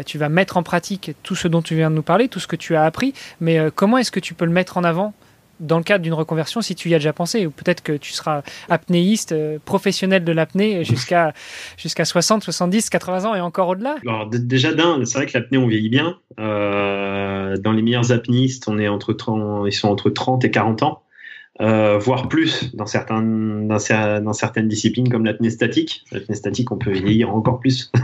[0.06, 2.46] tu vas mettre en pratique tout ce dont tu viens de nous parler, tout ce
[2.46, 5.12] que tu as appris, mais comment est-ce que tu peux le mettre en avant?
[5.60, 8.12] Dans le cadre d'une reconversion si tu y as déjà pensé ou peut-être que tu
[8.12, 11.32] seras apnéiste euh, professionnel de l'apnée jusqu'à
[11.76, 13.96] jusqu'à 60 70 80 ans et encore au-delà.
[14.06, 16.18] Alors déjà d'un c'est vrai que l'apnée on vieillit bien.
[16.38, 20.82] Euh, dans les meilleurs apnéistes on est entre 30, ils sont entre 30 et 40
[20.82, 21.02] ans.
[21.60, 26.04] Euh, voire plus dans certains dans, dans certaines disciplines comme l'apnée statique.
[26.12, 27.90] L'apnée statique on peut vieillir encore plus.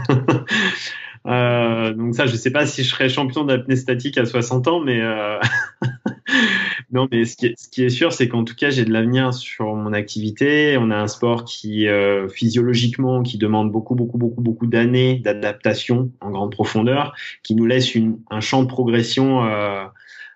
[1.25, 5.01] Donc ça, je sais pas si je serais champion d'apnée statique à 60 ans, mais.
[6.95, 9.91] non, mais ce qui est, sûr, c'est qu'en tout cas, j'ai de l'avenir sur mon
[9.91, 10.77] activité.
[10.79, 16.09] On a un sport qui euh, physiologiquement, qui demande beaucoup, beaucoup, beaucoup, beaucoup d'années d'adaptation
[16.21, 17.91] en grande profondeur, qui nous laisse
[18.31, 19.45] un champ de progression.
[19.45, 19.83] Euh,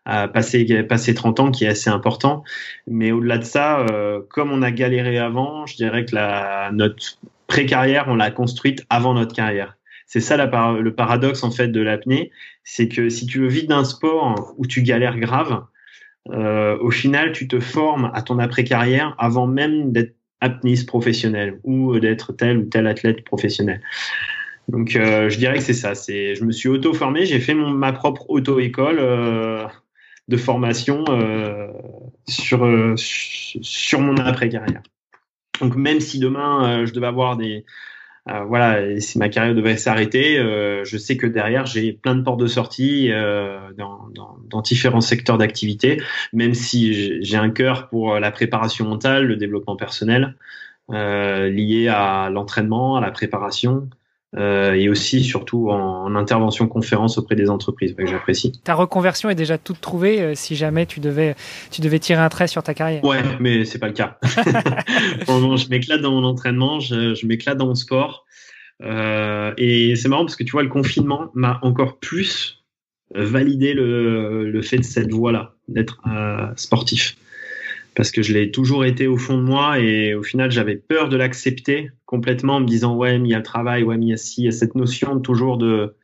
[0.05, 2.43] à passer, passer 30 ans qui est assez important.
[2.87, 8.05] Mais au-delà de ça, euh, comme on a galéré avant, je dirais que notre pré-carrière,
[8.07, 9.77] on l'a construite avant notre carrière.
[10.07, 12.31] C'est ça le paradoxe en fait de l'apnée,
[12.63, 15.61] c'est que si tu veux vivre d'un sport où tu galères grave,
[16.31, 21.99] euh, au final tu te formes à ton après-carrière avant même d'être apnéiste professionnel ou
[21.99, 23.81] d'être tel ou tel athlète professionnel.
[24.67, 25.95] Donc euh, je dirais que c'est ça.
[25.95, 29.65] C'est, je me suis auto-formé, j'ai fait mon, ma propre auto-école euh,
[30.27, 31.03] de formation
[32.27, 34.81] sur sur mon après-carrière.
[35.59, 37.65] Donc même si demain je devais avoir des
[38.27, 42.21] euh, voilà, si ma carrière devait s'arrêter, euh, je sais que derrière j'ai plein de
[42.21, 46.01] portes de sortie euh, dans, dans, dans, différents secteurs d'activité,
[46.33, 50.35] même si j'ai un cœur pour la préparation mentale, le développement personnel,
[50.89, 53.87] lié à l'entraînement, à la préparation,
[54.37, 58.51] euh, et aussi surtout en, intervention conférence auprès des entreprises que j'apprécie.
[58.63, 61.35] Ta reconversion est déjà toute trouvée euh, si jamais tu devais
[61.71, 63.03] tu devais tirer un trait sur ta carrière.
[63.03, 64.17] Ouais, mais c'est pas le cas.
[64.23, 68.25] je m'éclate dans mon entraînement, je, je m'éclate dans mon sport.
[68.83, 72.63] Euh, et c'est marrant parce que tu vois le confinement m'a encore plus
[73.13, 77.17] validé le, le fait de cette voie-là, d'être euh, sportif
[77.99, 81.09] parce que je l'ai toujours été au fond de moi et au final j'avais peur
[81.09, 84.05] de l'accepter complètement en me disant ouais mais il y a le travail, ouais mais
[84.05, 85.97] il y a ci, il y a cette notion toujours de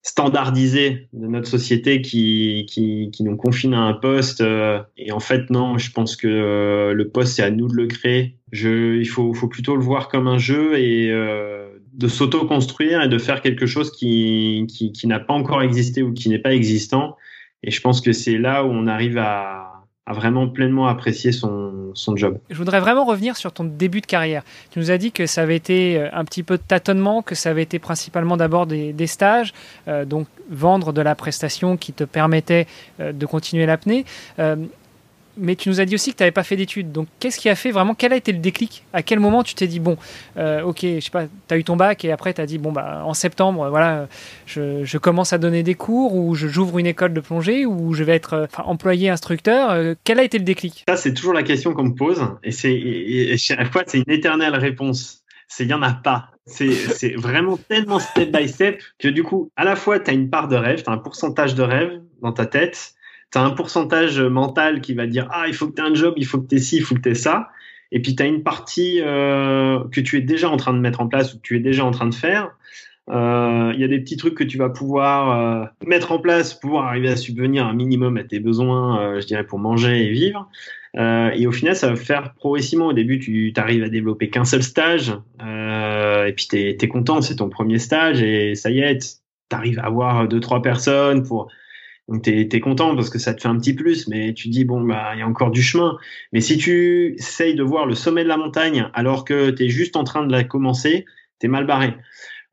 [0.00, 4.40] standardiser de notre société qui, nous confine à un poste.
[4.40, 7.76] Euh, et en fait, non, je pense que euh, le poste, c'est à nous de
[7.76, 8.38] le créer.
[8.54, 13.42] Il faut, plutôt le voir comme un jeu et euh, de s'auto-construire et de faire
[13.42, 14.66] quelque chose qui
[15.04, 17.18] n'a pas encore existé ou qui n'est pas existant.
[17.62, 19.69] Et je pense que c'est là où on arrive à,
[20.06, 22.38] a vraiment pleinement apprécié son, job.
[22.48, 24.42] Je voudrais vraiment revenir sur ton début de carrière.
[24.70, 27.34] Tu nous as dit que ça avait été euh, un petit peu de tâtonnement, que
[27.34, 29.52] ça avait été principalement d'abord des, des, stages,
[29.88, 32.66] euh, donc vendre de la prestation qui te permettait
[33.00, 34.04] euh, de continuer l'apnée.
[35.36, 36.92] Mais tu nous as dit aussi que tu n'avais pas fait d'études.
[36.92, 38.84] Donc, qu'est-ce qui a fait vraiment Quel a été le déclic?
[38.92, 39.96] À quel moment tu t'es dit bon,
[40.36, 42.58] euh, ok, je sais pas, tu as eu ton bac et après tu as dit
[42.58, 44.08] bon bah en septembre, voilà,
[44.46, 48.14] je, commence à donner des cours ou j'ouvre une école de plongée ou je vais
[48.14, 49.70] être euh, employé instructeur.
[49.70, 50.84] Euh, quel a été le déclic?
[50.88, 54.54] Ça, c'est toujours la question qu'on me pose et c'est chaque fois c'est une éternelle
[54.56, 55.22] réponse.
[55.48, 56.30] C'est il y en a pas.
[56.46, 60.30] C'est vraiment tellement step by step que du coup, à la fois, tu as une
[60.30, 62.94] part de rêve, tu as un pourcentage de rêve dans ta tête
[63.38, 66.26] as un pourcentage mental qui va dire ah il faut que tu un job, il
[66.26, 67.50] faut que tu ci, il faut que tu ça.
[67.92, 71.00] Et puis tu as une partie euh, que tu es déjà en train de mettre
[71.00, 72.52] en place ou que tu es déjà en train de faire.
[73.08, 76.54] Il euh, y a des petits trucs que tu vas pouvoir euh, mettre en place
[76.54, 80.10] pour arriver à subvenir un minimum à tes besoins, euh, je dirais, pour manger et
[80.10, 80.48] vivre.
[80.96, 82.86] Euh, et au final, ça va faire progressivement.
[82.86, 87.36] Au début, tu arrives à développer qu'un seul stage, et puis tu es, content, c'est
[87.36, 88.98] ton premier stage, et ça y est,
[89.50, 91.48] tu arrives à avoir deux, trois personnes pour
[92.08, 94.64] donc tu es, content parce que ça te fait un petit plus, mais tu dis
[94.64, 95.96] bon bah il y a encore du chemin.
[96.32, 99.68] Mais si tu essayes de voir le sommet de la montagne alors que tu es
[99.68, 101.04] juste en train de la commencer,
[101.38, 101.94] tu es mal barré.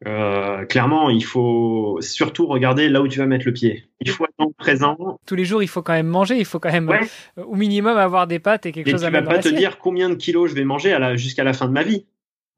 [0.06, 3.86] Euh, clairement, il faut surtout regarder là où tu vas mettre le pied.
[4.00, 4.96] Il faut être présent.
[5.26, 6.38] Tous les jours, il faut quand même manger.
[6.38, 7.00] Il faut quand même, ouais.
[7.40, 9.40] euh, au minimum, avoir des pâtes et quelque Mais chose tu à vas mettre pas
[9.40, 12.06] te dire combien de kilos je vais manger jusqu'à la fin de ma vie.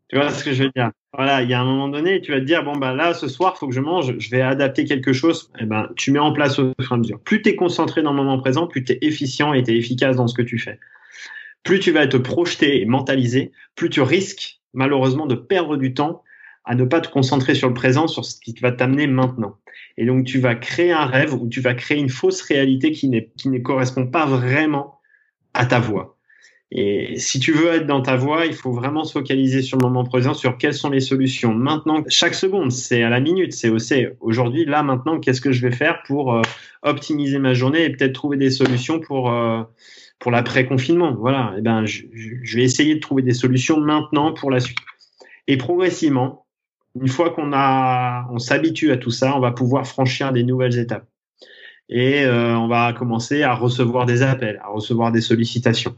[0.10, 0.92] Tu vois ce que je veux dire?
[1.14, 3.28] Voilà, il y a un moment donné, tu vas te dire bon bah là ce
[3.28, 5.52] soir, faut que je mange, je vais adapter quelque chose.
[5.60, 7.20] Eh ben, tu mets en place au fur et à mesure.
[7.22, 9.78] Plus tu es concentré dans le moment présent, plus tu es efficient et tu es
[9.78, 10.80] efficace dans ce que tu fais.
[11.64, 16.24] Plus tu vas te projeter et mentaliser, plus tu risques malheureusement de perdre du temps
[16.64, 19.58] à ne pas te concentrer sur le présent, sur ce qui va t'amener maintenant.
[19.98, 23.10] Et donc tu vas créer un rêve ou tu vas créer une fausse réalité qui,
[23.36, 25.00] qui ne correspond pas vraiment
[25.56, 26.19] à ta voix.
[26.72, 29.88] Et si tu veux être dans ta voie, il faut vraiment se focaliser sur le
[29.88, 31.54] moment présent, sur quelles sont les solutions.
[31.54, 35.66] Maintenant, chaque seconde, c'est à la minute, c'est aussi aujourd'hui, là, maintenant, qu'est-ce que je
[35.66, 36.42] vais faire pour euh,
[36.84, 39.64] optimiser ma journée et peut-être trouver des solutions pour euh,
[40.20, 41.16] pour l'après-confinement.
[41.16, 41.56] Voilà.
[41.58, 44.78] Et ben, je, je, vais essayer de trouver des solutions maintenant pour la suite.
[45.48, 46.46] Et progressivement,
[47.00, 50.78] une fois qu'on a, on s'habitue à tout ça, on va pouvoir franchir des nouvelles
[50.78, 51.08] étapes.
[51.88, 55.96] Et euh, on va commencer à recevoir des appels, à recevoir des sollicitations.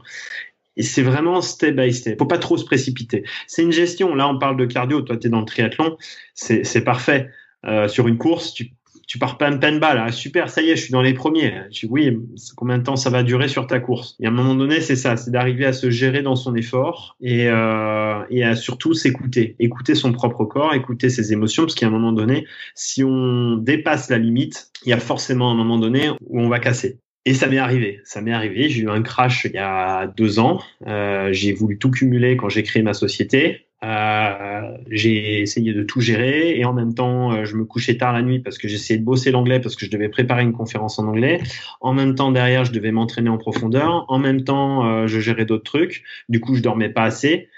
[0.76, 2.18] Et c'est vraiment step by step.
[2.18, 3.24] Faut pas trop se précipiter.
[3.46, 4.14] C'est une gestion.
[4.14, 5.02] Là, on parle de cardio.
[5.02, 5.96] Toi, tu es dans le triathlon.
[6.34, 7.28] C'est parfait.
[7.64, 8.72] Euh, sur une course, tu,
[9.06, 10.02] tu pars pas peine balle.
[10.04, 11.52] Ah, super, ça y est, je suis dans les premiers.
[11.70, 12.18] Tu oui,
[12.56, 14.16] combien de temps ça va durer sur ta course?
[14.20, 15.16] Et à un moment donné, c'est ça.
[15.16, 19.54] C'est d'arriver à se gérer dans son effort et, euh, et à surtout s'écouter.
[19.58, 21.64] Écouter son propre corps, écouter ses émotions.
[21.64, 25.54] Parce qu'à un moment donné, si on dépasse la limite, il y a forcément un
[25.54, 26.98] moment donné où on va casser.
[27.24, 28.68] Et ça m'est arrivé, ça m'est arrivé.
[28.68, 30.60] J'ai eu un crash il y a deux ans.
[30.86, 33.66] Euh, j'ai voulu tout cumuler quand j'ai créé ma société.
[33.84, 38.12] Euh, j'ai essayé de tout gérer et en même temps, euh, je me couchais tard
[38.12, 41.00] la nuit parce que j'essayais de bosser l'anglais parce que je devais préparer une conférence
[41.00, 41.40] en anglais.
[41.80, 44.04] En même temps, derrière, je devais m'entraîner en profondeur.
[44.08, 46.04] En même temps, euh, je gérais d'autres trucs.
[46.28, 47.48] Du coup, je dormais pas assez.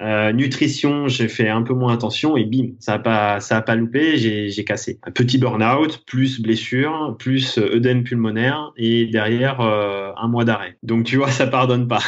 [0.00, 3.62] Euh, nutrition, j'ai fait un peu moins attention et bim, ça a pas, ça a
[3.62, 4.98] pas loupé, j'ai cassé.
[5.02, 10.76] Un petit burn-out, plus blessure, plus œdème pulmonaire et derrière euh, un mois d'arrêt.
[10.82, 12.02] Donc tu vois, ça pardonne pas.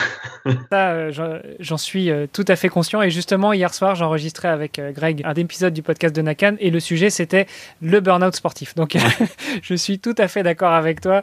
[0.71, 5.23] ça, euh, j'en suis tout à fait conscient et justement hier soir, j'enregistrais avec Greg
[5.25, 7.47] un épisode du podcast de Nakan et le sujet c'était
[7.83, 8.75] le burn-out sportif.
[8.77, 8.97] Donc
[9.63, 11.23] je suis tout à fait d'accord avec toi.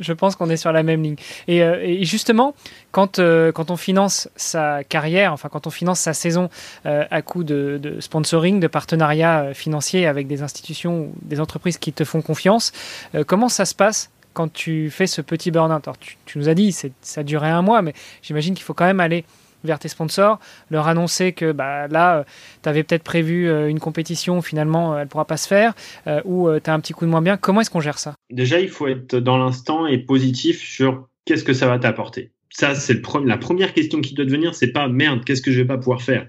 [0.00, 1.16] je pense qu'on est sur la même ligne.
[1.46, 2.54] Et, et justement,
[2.96, 3.20] quand
[3.52, 6.48] quand on finance sa carrière, enfin quand on finance sa saison
[6.86, 11.76] euh, à coup de, sponsoring, de partenariat euh, financier avec des institutions ou des entreprises
[11.76, 12.72] qui te font confiance.
[13.14, 15.86] Euh, comment ça se passe quand tu fais ce petit burn-out?
[16.00, 19.00] Tu, tu, nous as dit ça durait un mois, mais j'imagine qu'il faut quand même
[19.00, 19.26] aller
[19.62, 20.38] vers tes sponsors,
[20.70, 22.24] leur annoncer que bah, là,
[22.62, 25.74] tu avais peut-être prévu une compétition, finalement, elle ne pourra pas se faire,
[26.06, 27.36] euh, ou tu as un petit coup de moins bien.
[27.36, 28.14] Comment est-ce qu'on gère ça?
[28.30, 32.74] Déjà, il faut être dans l'instant et positif sur qu'est-ce que ça va t'apporter ça,
[32.74, 35.78] c'est la première question qui doit devenir, c'est pas merde, qu'est-ce que je vais pas
[35.78, 36.28] pouvoir faire?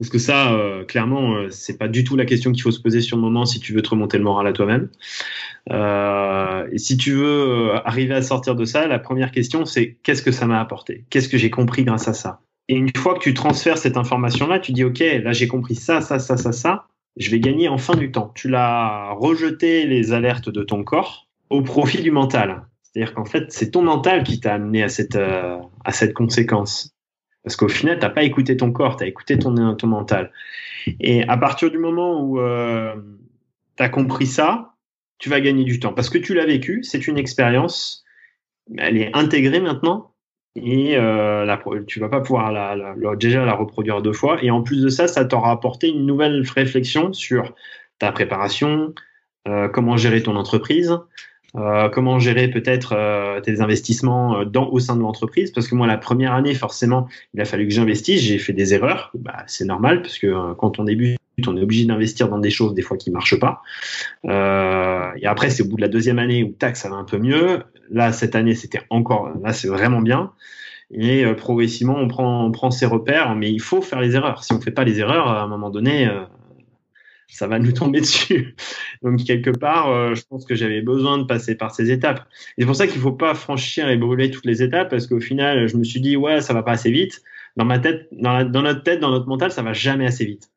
[0.00, 2.80] Parce que ça, euh, clairement, euh, c'est pas du tout la question qu'il faut se
[2.80, 4.88] poser sur le moment si tu veux te remonter le moral à toi-même.
[5.70, 10.22] Euh, et si tu veux arriver à sortir de ça, la première question, c'est qu'est-ce
[10.22, 11.04] que ça m'a apporté?
[11.10, 12.40] Qu'est-ce que j'ai compris grâce à ça?
[12.68, 16.00] Et une fois que tu transfères cette information-là, tu dis, OK, là j'ai compris ça,
[16.00, 16.86] ça, ça, ça, ça,
[17.18, 18.32] je vais gagner en fin du temps.
[18.34, 22.62] Tu l'as rejeté les alertes de ton corps au profit du mental.
[22.92, 26.94] C'est-à-dire qu'en fait, c'est ton mental qui t'a amené à cette, à cette conséquence.
[27.42, 30.30] Parce qu'au final, t'as pas écouté ton corps, tu as écouté ton, ton mental.
[31.00, 32.94] Et à partir du moment où euh,
[33.76, 34.74] tu as compris ça,
[35.18, 35.92] tu vas gagner du temps.
[35.92, 38.04] Parce que tu l'as vécu, c'est une expérience,
[38.78, 40.12] elle est intégrée maintenant,
[40.56, 42.52] et euh, la, tu vas pas pouvoir
[43.16, 44.42] déjà la reproduire deux fois.
[44.42, 47.54] Et en plus de ça, ça t'aura apporté une nouvelle réflexion sur
[47.98, 48.94] ta préparation,
[49.48, 50.98] euh, comment gérer ton entreprise,
[51.56, 55.50] euh, comment gérer peut-être euh, tes investissements euh, dans, au sein de l'entreprise?
[55.50, 58.20] Parce que moi la première année forcément il a fallu que j'investisse.
[58.20, 59.10] J'ai fait des erreurs.
[59.14, 62.74] Bah, c'est normal parce que quand on débute on est obligé d'investir dans des choses
[62.74, 63.62] des fois qui marchent pas.
[64.24, 67.18] Et après c'est au bout de la deuxième année où tac ça va un peu
[67.18, 67.62] mieux.
[67.90, 70.32] Là cette année c'était encore là c'est vraiment bien.
[70.92, 74.44] Et progressivement on prend on prend ses repères mais il faut faire les erreurs.
[74.44, 76.10] Si on fait pas les erreurs à un moment donné
[77.30, 78.54] ça va nous tomber dessus.
[79.02, 82.26] Donc quelque part, euh, je pense que j'avais besoin de passer par ces étapes.
[82.58, 85.68] C'est pour ça qu'il faut pas franchir et brûler toutes les étapes parce qu'au final,
[85.68, 87.22] je me suis dit ouais, ça va pas assez vite.
[87.56, 90.50] Dans ma tête, dans, notre tête, dans notre mental, ça va jamais assez vite.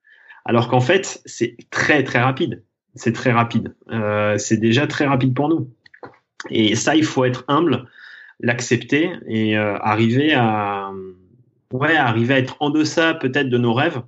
[0.45, 2.63] Alors qu'en fait, c'est très très rapide.
[2.95, 3.73] C'est très rapide.
[3.91, 5.71] Euh, c'est déjà très rapide pour nous.
[6.49, 7.88] Et ça, il faut être humble,
[8.39, 10.91] l'accepter et euh, arriver à
[11.73, 14.01] ouais, arriver à être en deçà peut-être de nos rêves,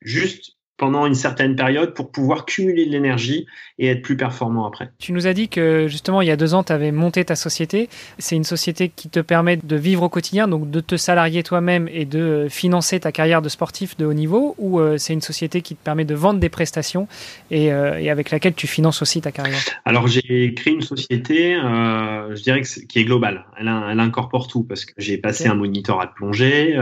[0.00, 3.46] juste pendant une certaine période pour pouvoir cumuler de l'énergie
[3.78, 4.90] et être plus performant après.
[4.98, 7.36] Tu nous as dit que justement il y a deux ans tu avais monté ta
[7.36, 7.88] société.
[8.18, 11.88] C'est une société qui te permet de vivre au quotidien, donc de te salarier toi-même
[11.90, 15.62] et de financer ta carrière de sportif de haut niveau, ou euh, c'est une société
[15.62, 17.08] qui te permet de vendre des prestations
[17.50, 19.58] et, euh, et avec laquelle tu finances aussi ta carrière?
[19.84, 23.46] Alors j'ai créé une société, euh, je dirais que qui est globale.
[23.58, 26.78] Elle, elle, incorpore tout parce que j'ai passé un moniteur à plongée,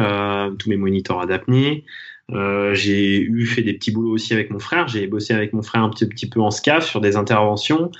[0.58, 1.84] tous mes moniteurs d'apnée.
[2.32, 4.88] Euh, j'ai eu fait des petits boulots aussi avec mon frère.
[4.88, 7.90] J'ai bossé avec mon frère un petit, peu en SCAF sur des interventions.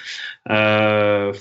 [0.50, 1.32] Euh,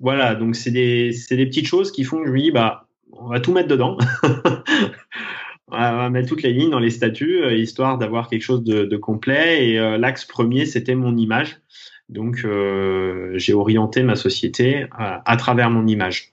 [0.00, 3.28] voilà, donc c'est des, des petites choses qui font que je me dis, bah, on
[3.28, 3.96] va tout mettre dedans.
[5.68, 8.96] on va mettre toutes les lignes dans les statuts, euh, histoire d'avoir quelque chose de,
[8.96, 9.66] complet.
[9.66, 11.58] Et l'axe premier, c'était mon image.
[12.08, 12.46] Donc,
[13.34, 16.32] j'ai orienté ma société à, travers mon image.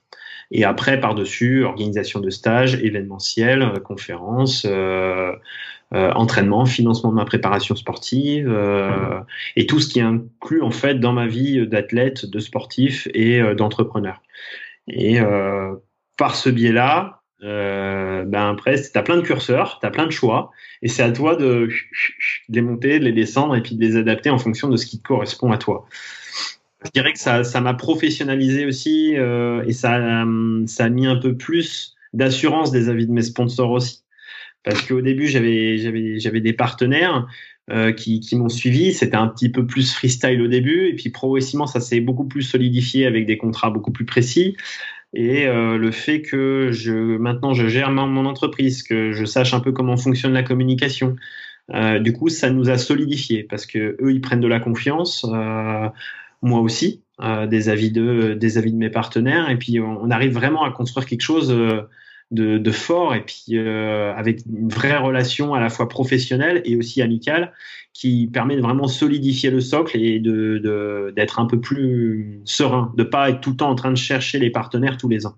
[0.50, 4.66] Et après, par-dessus, organisation de stages, événementiels, conférences,
[5.94, 9.20] euh, entraînement, financement de ma préparation sportive euh,
[9.54, 13.54] et tout ce qui inclut en fait dans ma vie d'athlète, de sportif et euh,
[13.54, 14.20] d'entrepreneur.
[14.88, 15.20] Et
[16.16, 20.50] par ce biais-là, ben après, tu as plein de curseurs, tu as plein de choix,
[20.82, 21.68] et c'est à toi de
[22.48, 24.98] les monter, de les descendre et puis de les adapter en fonction de ce qui
[24.98, 25.86] te correspond à toi.
[26.84, 30.24] Je dirais que ça, ça m'a professionnalisé aussi et ça,
[30.66, 34.05] ça a mis un peu plus d'assurance des avis de mes sponsors aussi
[34.66, 37.26] parce qu'au début j'avais j'avais j'avais des partenaires
[37.70, 38.92] euh, qui, qui m'ont suivi.
[38.92, 42.42] C'était un petit peu plus freestyle au début, et puis progressivement ça s'est beaucoup plus
[42.42, 44.56] solidifié avec des contrats beaucoup plus précis.
[45.14, 49.60] Et euh, le fait que je maintenant je gère mon entreprise, que je sache un
[49.60, 51.16] peu comment fonctionne la communication,
[51.72, 55.24] euh, du coup ça nous a solidifié parce que eux ils prennent de la confiance,
[56.42, 57.02] moi aussi,
[57.48, 61.06] des avis de des avis de mes partenaires, et puis on, arrive vraiment à construire
[61.06, 61.54] quelque chose
[62.30, 66.76] de, de fort et puis euh, avec une vraie relation à la fois professionnelle et
[66.76, 67.52] aussi amicale
[67.92, 73.04] qui permet de vraiment solidifier le socle et de d'être un peu plus serein, de
[73.04, 75.36] pas être tout le temps en train de chercher les partenaires tous les ans.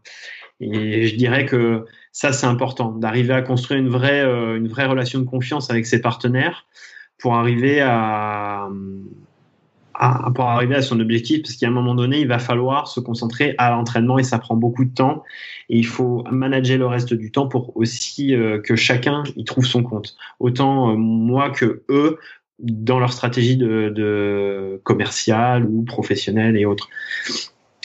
[0.60, 4.86] Et je dirais que ça c'est important d'arriver à construire une vraie euh, une vraie
[4.86, 6.66] relation de confiance avec ses partenaires
[7.18, 8.68] pour arriver à
[10.34, 13.54] pour arriver à son objectif, parce qu'à un moment donné, il va falloir se concentrer
[13.58, 15.24] à l'entraînement et ça prend beaucoup de temps.
[15.68, 19.66] Et il faut manager le reste du temps pour aussi euh, que chacun y trouve
[19.66, 20.16] son compte.
[20.38, 22.18] Autant euh, moi que eux
[22.60, 26.88] dans leur stratégie de, de commerciale ou professionnelle et autres.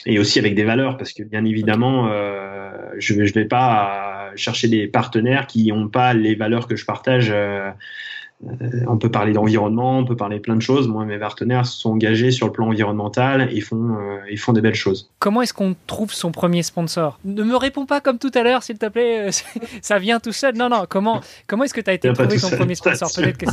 [0.06, 4.68] Et aussi avec des valeurs, parce que bien évidemment, euh, je ne vais pas chercher
[4.68, 7.32] des partenaires qui n'ont pas les valeurs que je partage.
[8.42, 10.88] Euh, euh, on peut parler d'environnement, on peut parler plein de choses.
[10.88, 14.60] Moi, mes partenaires sont engagés sur le plan environnemental et font, euh, ils font des
[14.60, 15.10] belles choses.
[15.18, 17.18] Comment est-ce qu'on trouve son premier sponsor?
[17.24, 19.30] Ne me réponds pas comme tout à l'heure, s'il te plaît.
[19.82, 20.56] Ça vient tout seul.
[20.56, 20.84] Non, non.
[20.88, 23.08] Comment, comment est-ce que tu as été trouvé ton premier sponsor?
[23.14, 23.46] Peut-être que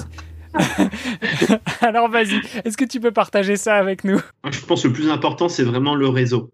[1.81, 4.19] Alors vas-y, est-ce que tu peux partager ça avec nous?
[4.49, 6.51] Je pense que le plus important, c'est vraiment le réseau.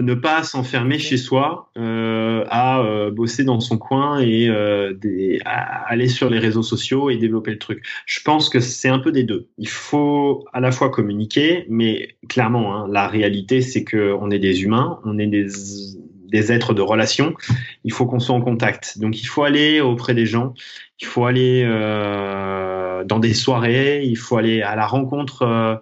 [0.00, 5.40] Ne pas s'enfermer chez soi euh, à euh, bosser dans son coin et euh, des,
[5.44, 7.84] à aller sur les réseaux sociaux et développer le truc.
[8.06, 9.48] Je pense que c'est un peu des deux.
[9.58, 14.38] Il faut à la fois communiquer, mais clairement, hein, la réalité, c'est que on est
[14.38, 15.46] des humains, on est des
[16.28, 17.34] des êtres de relation.
[17.84, 18.98] Il faut qu'on soit en contact.
[18.98, 20.54] Donc il faut aller auprès des gens,
[21.00, 25.76] il faut aller euh, dans des soirées, il faut aller à la rencontre euh,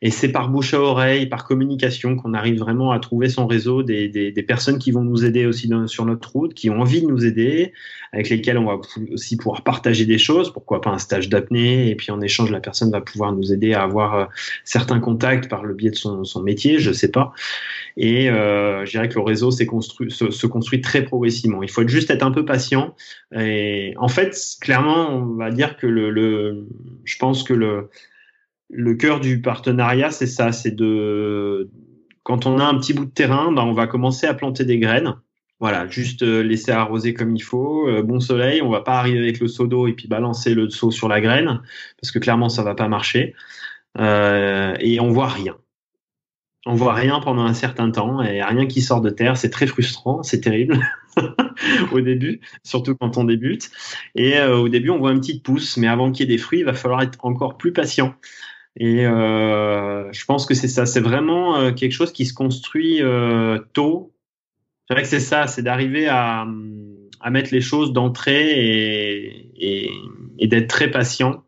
[0.00, 3.82] et c'est par bouche à oreille, par communication qu'on arrive vraiment à trouver son réseau,
[3.82, 7.02] des, des, des personnes qui vont nous aider aussi sur notre route, qui ont envie
[7.02, 7.72] de nous aider,
[8.12, 8.80] avec lesquelles on va
[9.12, 10.52] aussi pouvoir partager des choses.
[10.52, 13.74] Pourquoi pas un stage d'apnée Et puis en échange, la personne va pouvoir nous aider
[13.74, 14.24] à avoir euh,
[14.64, 17.32] certains contacts par le biais de son, son métier, je sais pas.
[17.96, 21.62] Et euh, je dirais que le réseau construit, se, se, construit très progressivement.
[21.62, 22.94] Il faut juste être un peu patient.
[23.36, 26.66] Et en fait, clairement, on va dire que le, le
[27.04, 27.88] je pense que le
[28.70, 31.70] le cœur du partenariat, c'est ça, c'est de
[32.22, 34.78] quand on a un petit bout de terrain, ben on va commencer à planter des
[34.78, 35.14] graines.
[35.60, 38.60] Voilà, juste euh, laisser arroser comme il faut, euh, bon soleil.
[38.60, 41.22] On va pas arriver avec le seau d'eau et puis balancer le seau sur la
[41.22, 41.62] graine
[42.00, 43.34] parce que clairement ça va pas marcher.
[43.98, 45.56] Euh, et on voit rien.
[46.66, 49.38] On voit rien pendant un certain temps et rien qui sort de terre.
[49.38, 50.78] C'est très frustrant, c'est terrible
[51.92, 53.70] au début, surtout quand on débute.
[54.14, 56.58] Et au début, on voit une petite pousse, mais avant qu'il y ait des fruits,
[56.58, 58.14] il va falloir être encore plus patient.
[58.78, 60.86] Et euh, je pense que c'est ça.
[60.86, 64.14] C'est vraiment euh, quelque chose qui se construit euh, tôt.
[64.86, 66.46] C'est vrai que c'est ça, c'est d'arriver à,
[67.20, 69.90] à, mettre les choses d'entrée et,
[70.46, 71.44] d'être très patient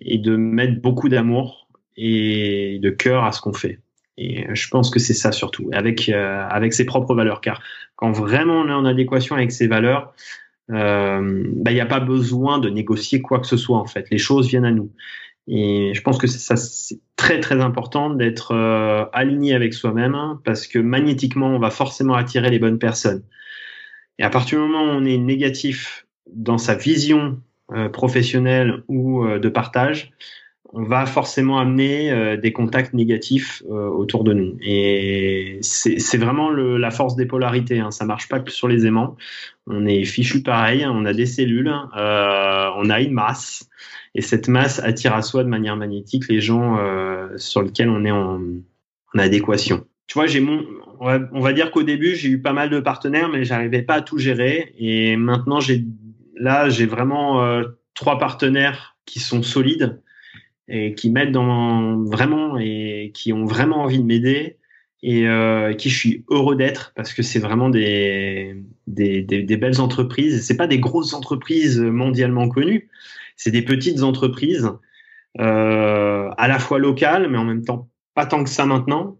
[0.00, 3.80] et de mettre beaucoup d'amour et de cœur à ce qu'on fait.
[4.20, 7.40] Et je pense que c'est ça surtout, avec euh, avec ses propres valeurs.
[7.40, 7.62] Car
[7.96, 10.12] quand vraiment on est en adéquation avec ses valeurs,
[10.70, 14.08] euh, bah, il n'y a pas besoin de négocier quoi que ce soit en fait.
[14.10, 14.92] Les choses viennent à nous.
[15.52, 20.68] Et je pense que ça, c'est très très important d'être euh, aligné avec soi-même parce
[20.68, 23.24] que magnétiquement, on va forcément attirer les bonnes personnes.
[24.20, 27.40] Et à partir du moment où on est négatif dans sa vision
[27.72, 30.12] euh, professionnelle ou euh, de partage,
[30.72, 34.56] on va forcément amener des contacts négatifs autour de nous.
[34.62, 37.80] Et c'est vraiment la force des polarités.
[37.80, 37.90] Hein.
[37.90, 39.16] Ça marche pas que sur les aimants.
[39.66, 40.84] On est fichu pareil.
[40.84, 40.92] Hein.
[40.94, 41.72] On a des cellules.
[41.92, 43.68] on a une masse
[44.14, 48.04] et cette masse attire à soi de manière magnétique les gens euh, sur lesquels on
[48.04, 48.40] est en,
[49.16, 49.86] adéquation.
[50.06, 50.64] Tu vois, j'ai mon,
[51.00, 54.00] on va, dire qu'au début j'ai eu pas mal de partenaires, mais j'arrivais pas à
[54.02, 54.72] tout gérer.
[54.78, 55.84] Et maintenant j'ai,
[56.36, 57.64] là j'ai vraiment euh,
[57.94, 60.00] trois partenaires qui sont solides
[60.68, 61.36] et qui m'aident
[62.06, 64.56] vraiment et qui ont vraiment envie de m'aider
[65.02, 68.56] et euh, qui je suis heureux d'être parce que c'est vraiment des,
[68.86, 70.46] des, des, des belles entreprises.
[70.46, 72.90] C'est pas des grosses entreprises mondialement connues,
[73.36, 74.70] c'est des petites entreprises,
[75.38, 79.18] euh, à la fois locales, mais en même temps pas tant que ça maintenant,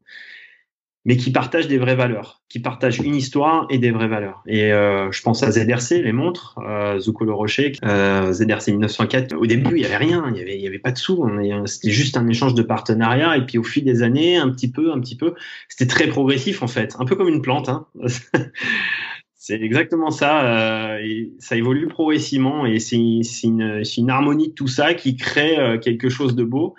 [1.05, 4.43] mais qui partagent des vraies valeurs, qui partagent une histoire et des vraies valeurs.
[4.47, 9.35] Et euh, je pense à ZRC, les montres, euh, Zuko le Rocher, euh, ZRC 1904.
[9.35, 11.27] Au début, il y avait rien, il y avait, il y avait pas de sous.
[11.65, 13.37] C'était juste un échange de partenariat.
[13.37, 15.35] Et puis au fil des années, un petit peu, un petit peu,
[15.69, 17.69] c'était très progressif en fait, un peu comme une plante.
[17.69, 17.87] Hein.
[19.43, 20.45] C'est exactement ça.
[20.45, 25.79] Euh, ça évolue progressivement et c'est une, une, harmonie de tout ça qui crée euh,
[25.79, 26.75] quelque chose de beau.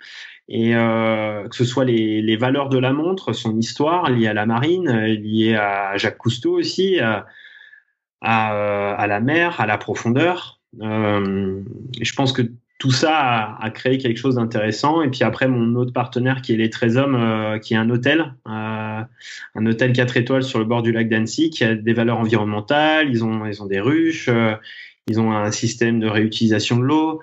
[0.48, 4.34] Et euh, que ce soit les, les, valeurs de la montre, son histoire liée à
[4.34, 7.26] la marine, liée à Jacques Cousteau aussi, à,
[8.22, 10.60] à, à la mer, à la profondeur.
[10.82, 11.62] Euh,
[12.02, 12.44] je pense que
[12.82, 15.04] tout ça a, a, créé quelque chose d'intéressant.
[15.04, 17.90] Et puis après, mon autre partenaire qui est les 13 hommes, euh, qui est un
[17.92, 19.02] hôtel, euh,
[19.56, 23.10] un hôtel 4 étoiles sur le bord du lac d'Annecy, qui a des valeurs environnementales.
[23.12, 24.56] Ils ont, ils ont des ruches, euh,
[25.08, 27.22] ils ont un système de réutilisation de l'eau.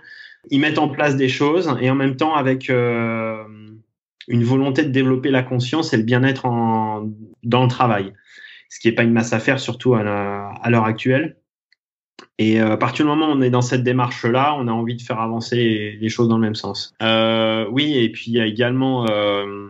[0.50, 3.42] Ils mettent en place des choses et en même temps avec euh,
[4.28, 6.44] une volonté de développer la conscience et le bien-être
[7.42, 8.12] dans le travail.
[8.68, 11.36] Ce qui n'est pas une masse à faire, surtout à l'heure actuelle.
[12.38, 14.96] Et euh, à partir du moment où on est dans cette démarche-là, on a envie
[14.96, 16.94] de faire avancer les choses dans le même sens.
[17.02, 19.68] Euh, oui, et puis il y a également euh,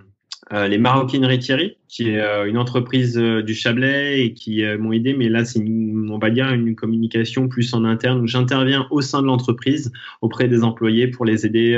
[0.53, 5.15] euh les Maroquineries Thierry, qui est euh, une entreprise du Chablais et qui m'ont aidé.
[5.15, 9.23] Mais là, c'est on va dire une communication plus en interne où j'interviens au sein
[9.23, 11.73] de l'entreprise auprès des employés pour les aider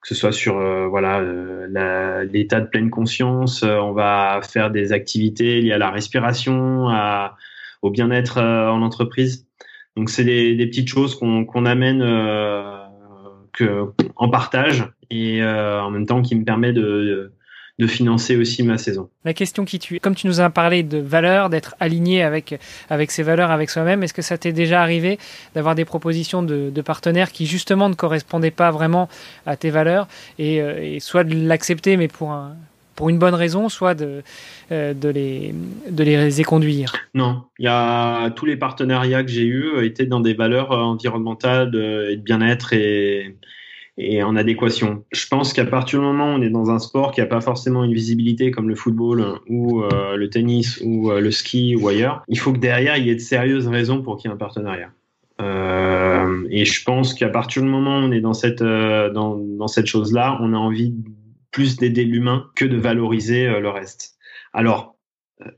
[0.00, 0.54] que ce soit sur
[0.88, 1.20] voilà
[2.24, 3.62] l'état de pleine conscience.
[3.64, 7.36] on va faire des activités liées à la respiration, à,
[7.82, 9.46] au bien-être en entreprise.
[9.96, 12.84] Donc c'est des, des, petites choses qu'on amène euh,
[13.52, 17.32] que, en partage et euh, en même temps qui me permet de, de
[17.84, 19.10] financer aussi ma saison.
[19.26, 22.58] La question qui tue, comme tu nous as parlé de valeurs, d'être aligné avec
[22.88, 25.18] avec ces valeurs, avec soi-même, est-ce que ça t'est déjà arrivé
[25.54, 29.10] d'avoir des propositions de, de, partenaires qui justement ne correspondaient pas vraiment
[29.44, 30.08] à tes valeurs
[30.38, 32.54] et, euh, et soit de l'accepter mais pour un
[32.94, 34.22] pour une bonne raison, soit de,
[34.70, 35.54] de, les,
[35.90, 36.94] de les éconduire?
[37.12, 41.68] Non, il y a tous les partenariats que j'ai eus étaient dans des valeurs environnementales
[42.08, 43.36] et de bien-être et,
[43.98, 45.04] et en adéquation.
[45.12, 47.40] Je pense qu'à partir du moment où on est dans un sport qui n'a pas
[47.40, 51.88] forcément une visibilité comme le football ou euh, le tennis ou euh, le ski ou
[51.88, 54.34] ailleurs, il faut que derrière il y ait de sérieuses raisons pour qu'il y ait
[54.34, 54.90] un partenariat.
[55.40, 59.68] Euh, et je pense qu'à partir du moment où on est dans cette dans, dans
[59.68, 60.94] cette chose-là, on a envie
[61.50, 64.16] plus d'aider l'humain que de valoriser le reste.
[64.52, 64.96] Alors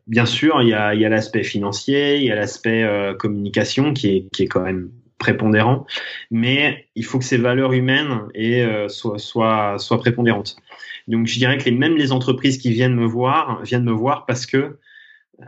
[0.07, 3.93] bien sûr, il y a, il y a l'aspect financier, il y a l'aspect communication
[3.93, 5.87] qui est qui est quand même prépondérant,
[6.31, 10.57] mais il faut que ces valeurs humaines euh, soient, soient, soient, prépondérantes.
[11.09, 14.47] Donc je dirais que même les entreprises qui viennent me voir viennent me voir parce
[14.47, 14.79] que
[15.41, 15.45] euh,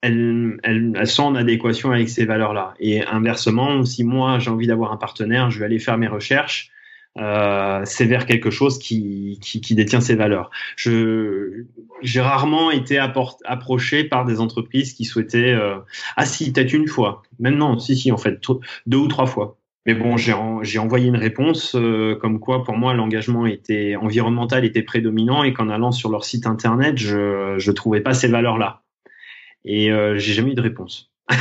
[0.00, 2.74] elles, elles, sont en adéquation avec ces valeurs-là.
[2.78, 6.70] Et inversement, si moi j'ai envie d'avoir un partenaire, je vais aller faire mes recherches
[7.18, 10.50] euh, c'est vers quelque chose qui, qui, qui, détient ses valeurs.
[10.76, 11.64] Je
[12.02, 15.78] j'ai rarement été approché par des entreprises qui souhaitaient euh,
[16.16, 18.40] ah si peut-être une fois, même non si si en fait
[18.86, 19.58] deux ou trois fois.
[19.86, 24.64] Mais bon j'ai j'ai envoyé une réponse euh, comme quoi pour moi l'engagement était environnemental
[24.64, 28.58] était prédominant et qu'en allant sur leur site internet je je trouvais pas ces valeurs
[28.58, 28.82] là
[29.66, 31.10] et euh, j'ai jamais eu de réponse.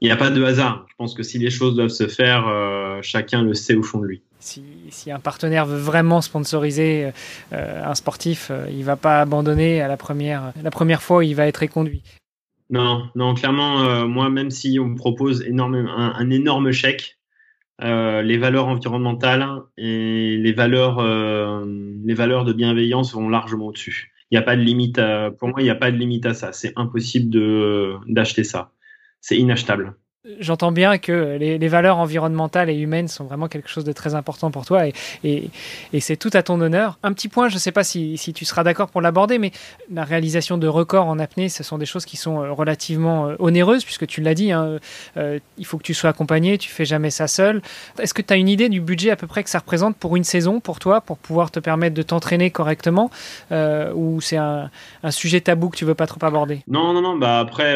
[0.00, 0.86] Il n'y a pas de hasard.
[0.88, 3.98] Je pense que si les choses doivent se faire, euh, chacun le sait au fond
[3.98, 4.22] de lui.
[4.38, 7.10] Si, si un partenaire veut vraiment sponsoriser
[7.52, 11.22] euh, un sportif, euh, il va pas abandonner à la première, la première fois où
[11.22, 12.02] il va être éconduit.
[12.70, 17.18] Non, non, clairement, euh, moi, même si on me propose un, un énorme chèque,
[17.82, 21.00] euh, les valeurs environnementales et les valeurs,
[22.04, 24.12] les valeurs de bienveillance vont largement au-dessus.
[24.30, 24.98] Il n'y a pas de limite.
[24.98, 26.52] À, pour moi, il n'y a pas de limite à ça.
[26.52, 28.72] C'est impossible de d'acheter ça
[29.20, 29.96] c'est inachetable
[30.40, 34.50] j'entends bien que les, valeurs environnementales et humaines sont vraiment quelque chose de très important
[34.50, 35.50] pour toi et,
[36.00, 36.98] c'est tout à ton honneur.
[37.02, 39.52] Un petit point, je ne sais pas si, tu seras d'accord pour l'aborder, mais
[39.92, 43.36] la réalisation de records en apnée, ce sont des choses qui sont euh, relativement euh,
[43.38, 44.78] onéreuses puisque tu l'as dit, hein,
[45.16, 47.62] euh, il faut que tu sois accompagné, tu fais jamais ça seul.
[47.98, 50.16] Est-ce que tu as une idée du budget à peu près que ça représente pour
[50.16, 53.10] une saison pour toi, pour pouvoir te permettre de t'entraîner correctement
[53.50, 54.70] ou c'est un,
[55.10, 56.60] sujet tabou que tu veux pas trop aborder?
[56.68, 57.74] Non, non, non, bah après,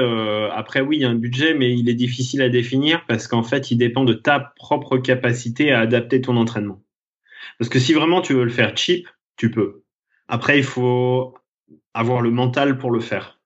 [0.55, 3.43] après oui, il y a un budget, mais il est difficile à définir parce qu'en
[3.43, 6.83] fait, il dépend de ta propre capacité à adapter ton entraînement.
[7.59, 9.83] Parce que si vraiment tu veux le faire cheap, tu peux.
[10.29, 11.35] Après, il faut
[11.95, 13.39] avoir le mental pour le faire.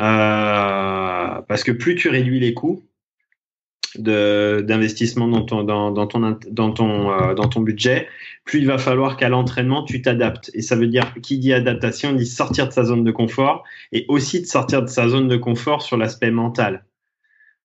[0.00, 2.82] Euh, parce que plus tu réduis les coûts
[3.96, 8.08] d'investissement dans ton, dans, ton, dans, ton, euh, dans ton budget,
[8.44, 10.50] plus il va falloir qu'à l'entraînement, tu t'adaptes.
[10.54, 14.06] Et ça veut dire, qui dit adaptation, dit sortir de sa zone de confort et
[14.08, 16.84] aussi de sortir de sa zone de confort sur l'aspect mental.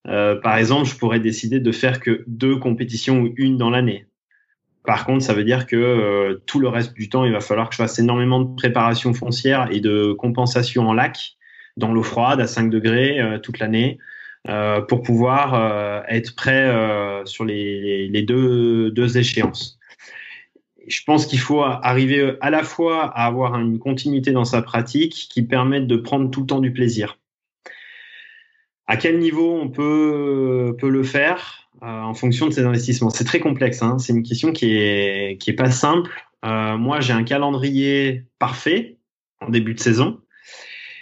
[0.07, 4.05] Euh, par exemple, je pourrais décider de faire que deux compétitions ou une dans l'année.
[4.83, 7.69] Par contre, ça veut dire que euh, tout le reste du temps, il va falloir
[7.69, 11.37] que je fasse énormément de préparation foncière et de compensation en lac,
[11.75, 13.97] dans l'eau froide à 5 degrés euh, toute l'année,
[14.87, 16.71] pour pouvoir être prêt
[17.25, 19.79] sur les, les, deux, deux échéances.
[20.87, 25.29] Je pense qu'il faut arriver à la fois à avoir une continuité dans sa pratique
[25.31, 27.17] qui permette de prendre tout le temps du plaisir
[28.87, 33.09] à quel niveau on peut, peut le faire euh, en fonction de ses investissements?
[33.09, 33.81] C'est très complexe.
[33.81, 33.97] Hein.
[33.99, 36.11] C'est une question qui est, qui est pas simple.
[36.45, 38.97] Euh, moi, j'ai un calendrier parfait
[39.41, 40.19] en début de saison.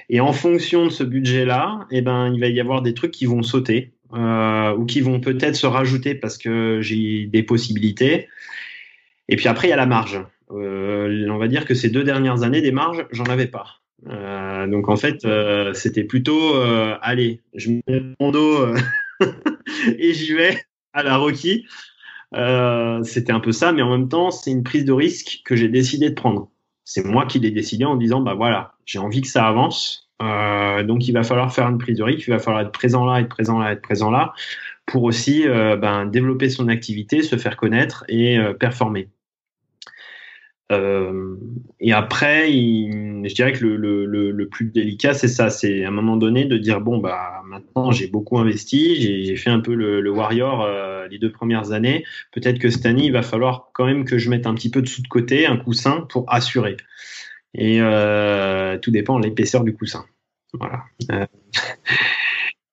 [0.10, 3.26] Et en fonction de ce budget-là, eh ben, il va y avoir des trucs qui
[3.26, 8.28] vont sauter euh, ou qui vont peut-être se rajouter parce que j'ai des possibilités.
[9.28, 10.22] Et puis après, il y a la marge.
[10.52, 13.80] Euh, on va dire que ces deux dernières années, des marges, j'en avais pas.
[14.10, 18.74] Euh, donc en fait, euh, c'était plutôt, euh, allez, je mets mon dos
[19.98, 20.62] et j'y vais
[20.94, 21.66] à la Rocky.
[23.04, 25.70] c'était un peu ça, mais en même temps, c'est une prise de risque que j'ai
[25.70, 26.50] décidé de prendre.
[26.86, 31.08] C'est moi qui l'ai décidé en disant, bah voilà, j'ai envie que ça avance, donc
[31.08, 33.30] il va falloir faire une prise de risque, il va falloir être présent là, être
[33.30, 34.34] présent là, être présent là,
[34.86, 39.10] pour aussi ben, développer son activité, se faire connaître et performer.
[40.72, 41.36] Euh,
[41.80, 46.46] et après, je dirais que le, plus délicat, c'est ça, c'est à un moment donné
[46.46, 51.08] de dire bon bah maintenant j'ai beaucoup investi, j'ai fait un peu le, warrior euh,
[51.08, 52.06] les deux premières années.
[52.32, 54.82] Peut-être que cette année, il va falloir quand même que je mette un petit peu
[54.82, 56.78] de sous de côté, un coussin pour assurer.
[57.56, 60.06] Et euh, tout dépend de l'épaisseur du coussin.
[60.54, 60.84] Voilà.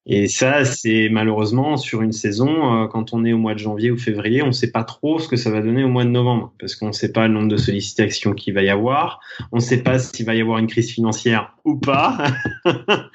[0.08, 3.58] Euh, et ça, c'est malheureusement sur une saison, euh, quand on est au mois de
[3.58, 6.04] janvier ou février, on ne sait pas trop ce que ça va donner au mois
[6.04, 9.20] de novembre, parce qu'on ne sait pas le nombre de sollicitations qu'il va y avoir,
[9.52, 12.26] on ne sait pas s'il va y avoir une crise financière ou pas,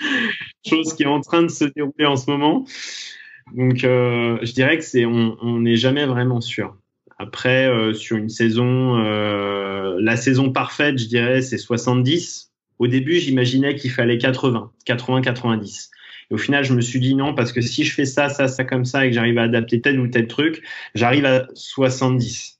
[0.68, 2.66] chose qui est en train de se dérouler en ce moment.
[3.56, 6.76] Donc, euh, je dirais que c'est, on n'est jamais vraiment sûr.
[7.18, 12.52] Après, sur une saison, la saison parfaite, je dirais, c'est 70.
[12.78, 15.92] Au début, j'imaginais qu'il fallait 80, 80, 90.
[16.32, 18.48] Et au final, je me suis dit non, parce que si je fais ça, ça,
[18.48, 20.62] ça comme ça, et que j'arrive à adapter tel ou tel truc,
[20.94, 22.60] j'arrive à 70.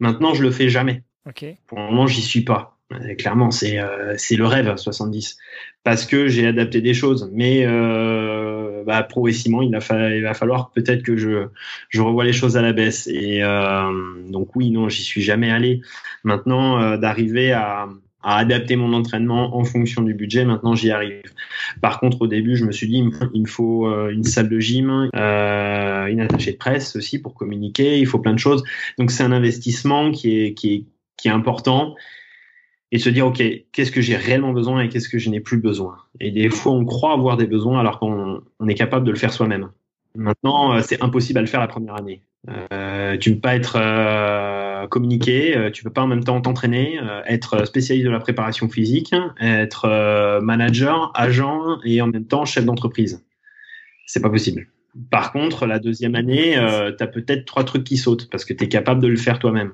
[0.00, 1.02] Maintenant, je le fais jamais.
[1.28, 1.56] Okay.
[1.66, 2.78] Pour le moment, j'y suis pas.
[2.92, 5.36] Euh, clairement, c'est euh, c'est le rêve 70
[5.82, 7.30] parce que j'ai adapté des choses.
[7.32, 11.46] Mais euh, bah, progressivement, il, a il va falloir peut-être que je
[11.88, 13.06] je revoie les choses à la baisse.
[13.06, 13.90] Et euh,
[14.28, 15.82] donc oui, non, j'y suis jamais allé.
[16.24, 17.88] Maintenant, euh, d'arriver à
[18.26, 20.44] à adapter mon entraînement en fonction du budget.
[20.44, 21.22] Maintenant, j'y arrive.
[21.80, 23.00] Par contre, au début, je me suis dit,
[23.32, 27.34] il me faut euh, une salle de gym, euh, une attachée de presse aussi pour
[27.34, 28.00] communiquer.
[28.00, 28.64] Il faut plein de choses.
[28.98, 31.94] Donc, c'est un investissement qui est, important.
[32.90, 35.58] Et se dire, OK, qu'est-ce que j'ai réellement besoin et qu'est-ce que je n'ai plus
[35.58, 35.96] besoin?
[36.18, 39.18] Et des fois, on croit avoir des besoins alors qu'on on est capable de le
[39.18, 39.70] faire soi-même.
[40.16, 42.22] Maintenant, euh, c'est impossible à le faire la première année.
[43.20, 43.76] Tu peux pas être
[44.88, 48.68] communiqué, euh, tu peux pas en même temps t'entraîner, euh, être spécialiste de la préparation
[48.68, 53.24] physique, être manager, agent et en même temps chef d'entreprise.
[54.06, 54.68] C'est pas possible.
[55.10, 56.54] Par contre, la deuxième année,
[56.96, 59.38] tu as peut-être trois trucs qui sautent parce que tu es capable de le faire
[59.38, 59.72] toi-même.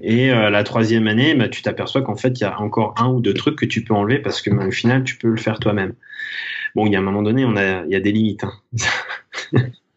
[0.00, 3.20] Et la troisième année, bah, tu t'aperçois qu'en fait, il y a encore un ou
[3.20, 5.58] deux trucs que tu peux enlever parce que bah, au final, tu peux le faire
[5.58, 5.94] toi-même.
[6.74, 8.44] Bon, il y a un moment donné, il y a des limites.
[8.44, 8.52] Hein.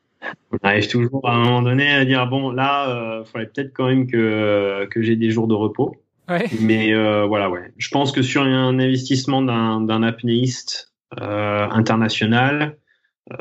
[0.52, 3.74] on arrive toujours à un moment donné à dire bon là, il euh, faudrait peut-être
[3.74, 5.96] quand même que que j'ai des jours de repos.
[6.30, 6.46] Ouais.
[6.62, 7.72] Mais euh, voilà, ouais.
[7.78, 12.78] Je pense que sur un investissement d'un apnéiste euh, international,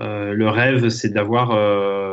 [0.00, 1.50] euh, le rêve c'est d'avoir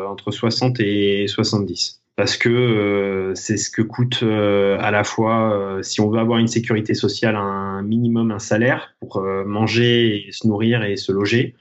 [0.09, 6.09] entre 60 et 70 parce que c'est ce que coûte à la fois si on
[6.09, 10.97] veut avoir une sécurité sociale un minimum un salaire pour manger et se nourrir et
[10.97, 11.55] se loger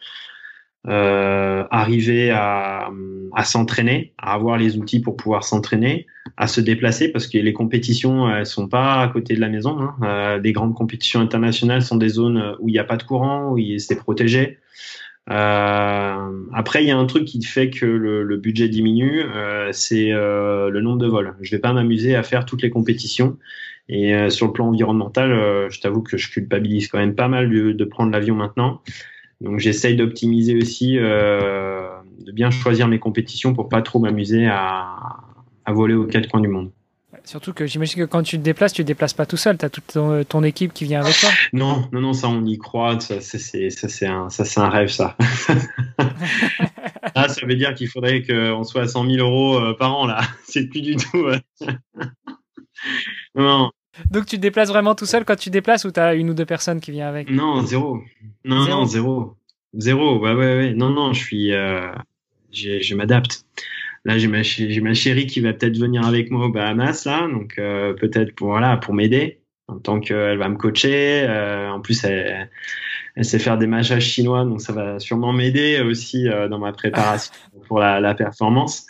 [0.87, 2.91] euh, arriver à,
[3.45, 6.07] s'entraîner, à avoir les outils pour pouvoir s'entraîner,
[6.37, 9.79] à se déplacer parce que les compétitions elles sont pas à côté de la maison.
[9.81, 9.97] Hein.
[10.03, 13.53] Euh, des grandes compétitions internationales sont des zones où il n'y a pas de courant,
[13.53, 14.59] où c'est protégé.
[15.31, 20.11] Euh, après, il y a un truc qui fait que le, budget diminue, euh, c'est
[20.11, 21.35] le nombre de vols.
[21.41, 23.37] Je vais pas m'amuser à faire toutes les compétitions.
[23.91, 25.31] Et sur le plan environnemental,
[25.71, 28.83] je t'avoue que je culpabilise quand même pas mal de, de prendre l'avion maintenant.
[29.41, 31.89] Donc j'essaye d'optimiser aussi, euh,
[32.21, 34.97] de bien choisir mes compétitions pour pas trop m'amuser à,
[35.65, 36.71] à voler aux quatre coins du monde.
[37.25, 39.65] Surtout que j'imagine que quand tu te déplaces, tu te déplaces pas tout seul, tu
[39.65, 41.29] as toute ton, ton, équipe qui vient avec toi.
[41.53, 44.69] Non, non, non, ça on y croit, ça c'est, ça c'est un, ça c'est un
[44.71, 45.15] rêve ça.
[47.15, 50.07] ah, ça veut dire qu'il faudrait qu'on soit à 100 000 euros euh, par an
[50.07, 51.27] là, c'est plus du tout.
[53.35, 53.71] non,
[54.11, 56.31] donc tu te déplaces vraiment tout seul quand tu te déplaces ou tu as une
[56.31, 57.31] ou deux personnes qui viennent avec?
[57.31, 58.01] Non, zéro.
[58.45, 58.79] Non, zéro.
[58.79, 59.37] non, zéro.
[59.75, 60.75] Zéro, ouais, ouais, ouais.
[60.75, 61.53] Non, non, je suis.
[61.53, 61.93] Euh,
[62.53, 63.45] je m'adapte.
[64.05, 67.57] Là, j'ai ma, ma, chérie qui va peut-être venir avec moi aux Bahamas, là, donc
[67.59, 71.27] euh, peut-être pour, voilà, pour m'aider, en tant qu'elle va me coacher.
[71.29, 72.49] Euh, en plus, elle,
[73.17, 76.73] elle, sait faire des massages chinois, donc ça va sûrement m'aider aussi euh, dans ma
[76.73, 77.33] préparation
[77.69, 78.87] pour la, la performance.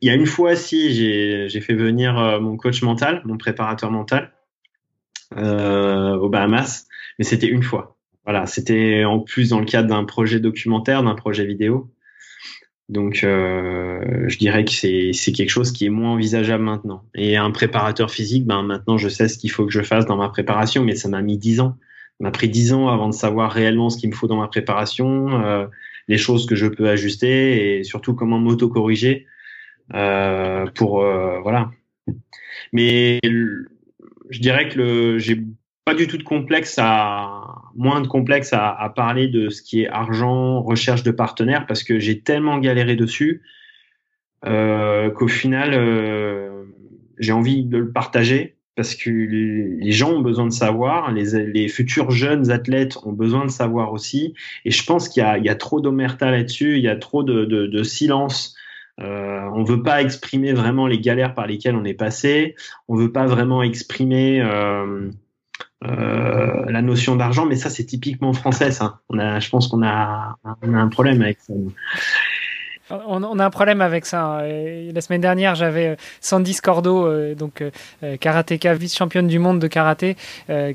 [0.00, 3.90] Il y a une fois, si, j'ai fait venir euh, mon coach mental, mon préparateur
[3.90, 4.33] mental,
[5.36, 6.86] euh, aux Bahamas,
[7.18, 7.96] mais c'était une fois.
[8.24, 11.90] Voilà, c'était en plus dans le cadre d'un projet documentaire, d'un projet vidéo.
[12.88, 17.04] Donc, euh, je dirais que c'est quelque chose qui est moins envisageable maintenant.
[17.14, 20.16] Et un préparateur physique, ben maintenant, je sais ce qu'il faut que je fasse dans
[20.16, 21.76] ma préparation, mais ça m'a mis dix ans.
[22.18, 24.48] Ça m'a pris dix ans avant de savoir réellement ce qu'il me faut dans ma
[24.48, 25.66] préparation, euh,
[26.08, 29.26] les choses que je peux ajuster et surtout comment m'auto-corriger
[29.94, 31.00] euh, pour
[31.42, 31.70] voilà.
[32.72, 33.18] Mais
[34.30, 35.42] je dirais que le, j'ai
[35.84, 37.42] pas du tout de complexe à
[37.74, 41.82] moins de complexe à, à, parler de ce qui est argent, recherche de partenaires parce
[41.82, 43.42] que j'ai tellement galéré dessus
[44.46, 46.64] euh, qu'au final euh,
[47.18, 51.68] j'ai envie de le partager parce que les gens ont besoin de savoir, les, les
[51.68, 54.34] futurs jeunes athlètes ont besoin de savoir aussi.
[54.64, 57.22] Et je pense qu'il y a, y a trop d'omerta là-dessus, il y a trop
[57.22, 58.56] de, de, de silence
[59.00, 62.54] euh, on veut pas exprimer vraiment les galères par lesquelles on est passé.
[62.88, 65.10] On veut pas vraiment exprimer euh,
[65.84, 68.70] euh, la notion d'argent, mais ça c'est typiquement français.
[68.70, 71.52] Je pense qu'on a, on a un problème avec ça.
[72.90, 74.22] On, a un problème avec ça.
[74.22, 74.92] Hein.
[74.92, 79.68] la semaine dernière, j'avais euh, Sandy Scordo, euh, donc euh, karatéka, vice-championne du monde de
[79.68, 80.16] karaté,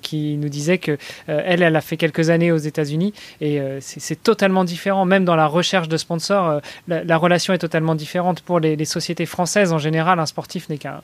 [0.02, 0.98] qui nous disait que
[1.28, 5.06] elle, elle a fait quelques années aux États-Unis et c'est totalement différent.
[5.06, 9.26] Même dans la recherche de sponsors, la, relation est totalement différente pour les, les sociétés
[9.26, 9.74] françaises.
[9.74, 11.02] En général, un sportif n'est qu'un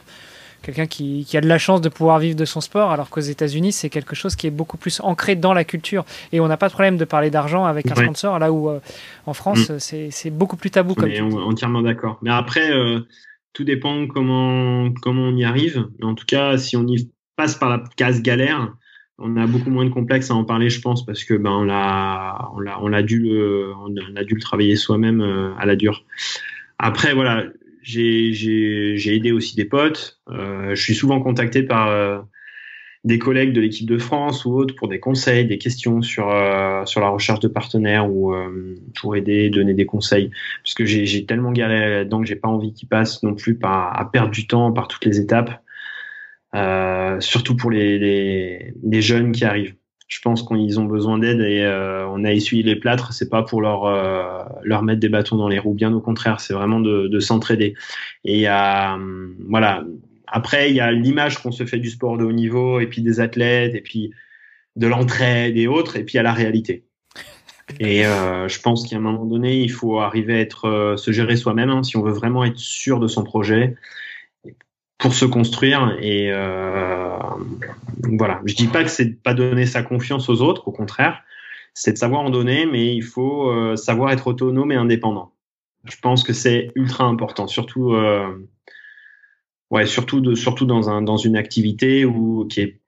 [0.65, 3.21] quelqu'un qui, qui, a de la chance de pouvoir vivre de son sport, alors qu'aux
[3.21, 6.05] États-Unis, c'est quelque chose qui est beaucoup plus ancré dans la culture.
[6.31, 8.79] Et on n'a pas de problème de parler d'argent avec un sponsor, là où euh,
[9.27, 10.09] en France, mm.
[10.09, 10.95] c'est beaucoup plus tabou.
[10.95, 12.17] Comme on est entièrement d'accord.
[12.23, 13.01] Mais après, euh,
[13.53, 15.87] tout dépend comment comment on y arrive.
[15.99, 18.73] Mais en tout cas, si on y passe par la case galère,
[19.17, 21.63] on a beaucoup moins de complexes à en parler, je pense, parce que ben on
[21.63, 25.65] l'a on l'a on a dû le on a dû le travailler soi-même euh, à
[25.65, 26.03] la dure.
[26.79, 27.43] Après voilà,
[27.85, 30.19] j'ai aidé aussi des potes.
[30.29, 32.19] Euh, je suis souvent contacté par euh,
[33.05, 36.83] des collègues de l'équipe de France ou autres pour des conseils, des questions sur euh,
[36.85, 40.31] sur la recherche de partenaires ou euh, pour aider, donner des conseils.
[40.63, 43.55] Parce que j'ai j'ai tellement galéré là-dedans que j'ai pas envie qu'ils passent non plus
[43.55, 45.61] par à perdre du temps par toutes les étapes.
[46.55, 49.75] Euh, surtout pour les, les, les, jeunes qui arrivent.
[50.07, 53.11] Je pense qu'ils ont besoin d'aide et euh, on a essuyé les plâtres.
[53.13, 56.39] C'est pas pour leur euh, leur mettre des bâtons dans les roues, bien au contraire.
[56.39, 57.73] C'est vraiment de, de s'entraider.
[58.23, 58.97] Et a
[59.49, 59.83] voilà.
[60.27, 63.01] Après, il y a l'image qu'on se fait du sport de haut niveau et puis
[63.01, 64.11] des athlètes et puis
[64.75, 65.97] de l'entraide et autres.
[65.97, 66.85] Et puis a la réalité.
[67.79, 71.11] Et euh, je pense qu'à un moment donné, il faut arriver à être euh, se
[71.11, 73.75] gérer soi-même hein, si on veut vraiment être sûr de son projet
[74.97, 75.97] pour se construire.
[76.01, 77.17] Et euh,
[78.03, 81.23] voilà, je dis pas que c'est de pas donner sa confiance aux autres, au contraire,
[81.73, 85.33] c'est de savoir en donner, mais il faut euh, savoir être autonome et indépendant.
[85.83, 88.47] Je pense que c'est ultra important, surtout, euh,
[89.69, 92.79] ouais, surtout de, surtout dans un dans une activité où qui est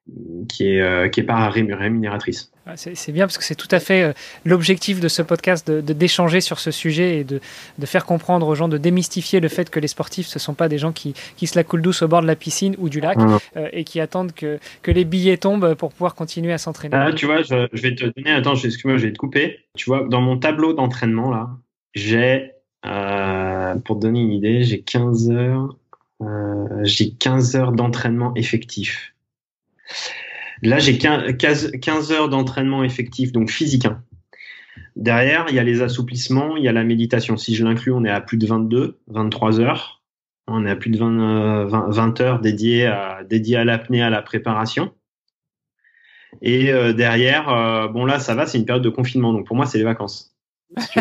[0.49, 2.51] qui est euh, qui est pas rémunératrice.
[2.75, 4.13] C'est bien parce que c'est tout à fait euh,
[4.45, 7.39] l'objectif de ce podcast de d'échanger sur ce sujet et de,
[7.77, 10.69] de faire comprendre aux gens, de démystifier le fait que les sportifs ce sont pas
[10.69, 12.99] des gens qui, qui se la coulent douce au bord de la piscine ou du
[12.99, 13.17] lac
[13.55, 16.95] euh, et qui attendent que, que les billets tombent pour pouvoir continuer à s'entraîner.
[16.95, 19.59] Ah, tu vois, je, je, vais te donner, attends, excuse-moi, je vais te couper.
[19.75, 21.49] Tu vois, dans mon tableau d'entraînement là,
[21.93, 22.51] j'ai
[22.85, 25.77] euh, pour te donner une idée, j'ai 15 heures,
[26.83, 29.13] j'ai 15 heures d'entraînement effectif.
[30.63, 33.85] Là, j'ai 15 heures d'entraînement effectif, donc physique.
[33.85, 34.03] Hein.
[34.95, 37.37] Derrière, il y a les assouplissements, il y a la méditation.
[37.37, 40.01] Si je l'inclus, on est à plus de 22, 23 heures.
[40.47, 44.21] On est à plus de 20, 20, heures dédiées à, dédiées à l'apnée, à la
[44.21, 44.93] préparation.
[46.41, 49.33] Et euh, derrière, euh, bon là, ça va, c'est une période de confinement.
[49.33, 50.35] Donc pour moi, c'est les vacances.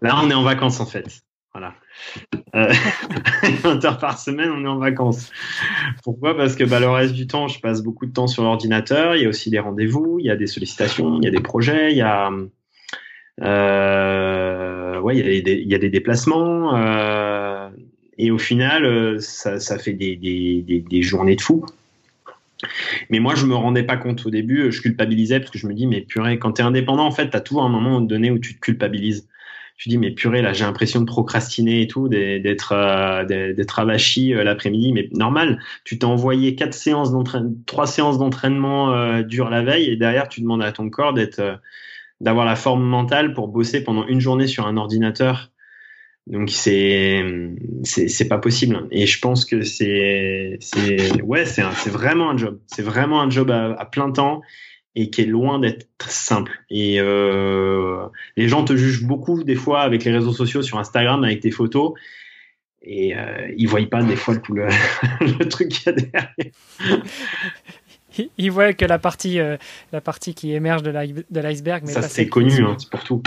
[0.00, 1.22] là, on est en vacances en fait.
[1.52, 1.74] Voilà.
[2.54, 2.72] Euh,
[3.62, 5.30] 20 heures par semaine, on est en vacances.
[6.02, 6.36] Pourquoi?
[6.36, 9.16] Parce que bah, le reste du temps, je passe beaucoup de temps sur l'ordinateur.
[9.16, 11.40] Il y a aussi des rendez-vous, il y a des sollicitations, il y a des
[11.40, 12.30] projets, il y a,
[13.42, 16.76] euh, ouais, il y a, des, il y a des déplacements.
[16.76, 17.68] Euh,
[18.18, 21.64] et au final, ça, ça fait des, des, des, des, journées de fou.
[23.08, 24.70] Mais moi, je me rendais pas compte au début.
[24.70, 27.30] Je culpabilisais parce que je me dis, mais purée, quand tu es indépendant, en fait,
[27.30, 29.26] tu as toujours un moment donné où tu te culpabilises
[29.80, 34.34] tu dis mais purée là j'ai l'impression de procrastiner et tout d'être euh, d'être avachi
[34.34, 34.92] euh, l'après-midi.
[34.92, 39.88] Mais normal tu t'es envoyé quatre séances d'entraînement trois séances d'entraînement euh, dures la veille
[39.90, 41.56] et derrière tu demandes à ton corps d'être euh,
[42.20, 45.50] d'avoir la forme mentale pour bosser pendant une journée sur un ordinateur.
[46.26, 47.24] Donc c'est
[47.82, 48.86] c'est pas possible.
[48.90, 52.60] Et je pense que c'est c'est ouais c'est c'est vraiment un job.
[52.66, 54.42] C'est vraiment un job à plein temps
[54.94, 56.64] et qui est loin d'être simple.
[56.68, 61.22] Et euh, les gens te jugent beaucoup des fois avec les réseaux sociaux sur Instagram
[61.24, 61.92] avec tes photos
[62.82, 64.66] et euh, ils voient pas des fois tout le,
[65.20, 67.02] le truc qu'il y a derrière.
[68.38, 69.56] Ils voient que la partie, euh,
[69.92, 71.86] la partie qui émerge de l'iceberg.
[71.86, 73.22] Ça, c'est connu, hein, c'est pour tout.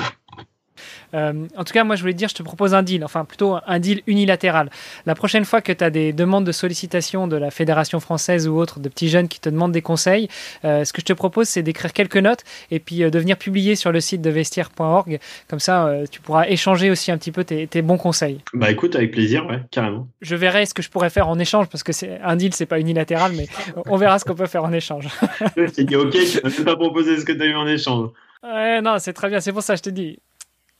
[1.14, 3.26] Euh, en tout cas, moi, je voulais te dire, je te propose un deal, enfin
[3.26, 4.70] plutôt un deal unilatéral.
[5.06, 8.58] La prochaine fois que tu as des demandes de sollicitation de la Fédération française ou
[8.58, 10.28] autre, de petits jeunes qui te demandent des conseils,
[10.66, 13.38] euh, ce que je te propose, c'est d'écrire quelques notes et puis euh, de venir
[13.38, 15.20] publier sur le site de vestiaire.org.
[15.50, 18.40] Comme ça, tu pourras échanger aussi un petit peu tes, tes, bons conseils.
[18.54, 20.08] Bah écoute, avec plaisir, ouais, carrément.
[20.22, 22.66] Je verrai ce que je pourrais faire en échange parce que c'est un deal, c'est
[22.66, 23.48] pas unilatéral, mais
[23.88, 25.08] on verra ce qu'on peut faire en échange.
[25.58, 28.10] je t'ai dit, ok, tu ne pas proposer ce que tu as eu en échange.
[28.44, 30.20] Ouais, non, c'est très bien, c'est pour ça que je te dis.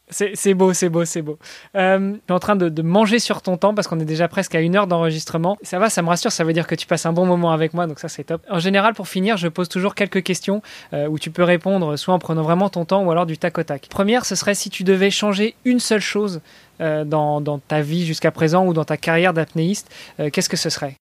[0.10, 1.40] C'est beau, c'est beau, c'est beau.
[1.76, 4.54] Euh, tu es en train de, manger sur ton temps parce qu'on est déjà presque
[4.54, 5.58] à une heure d'enregistrement.
[5.64, 7.74] Ça va, ça me rassure, ça veut dire que tu passes un bon moment avec
[7.74, 8.42] moi, donc ça c'est top.
[8.50, 10.62] En général, pour finir, je pose toujours quelques questions
[10.94, 13.58] euh, où tu peux répondre soit en prenant vraiment ton temps ou alors du tac
[13.58, 13.88] au tac.
[13.90, 16.42] Première, ce serait si tu devais changer une seule chose
[16.82, 19.90] euh, dans, ta vie jusqu'à présent ou dans ta carrière d'apnéiste,
[20.32, 20.98] qu'est-ce que ce serait?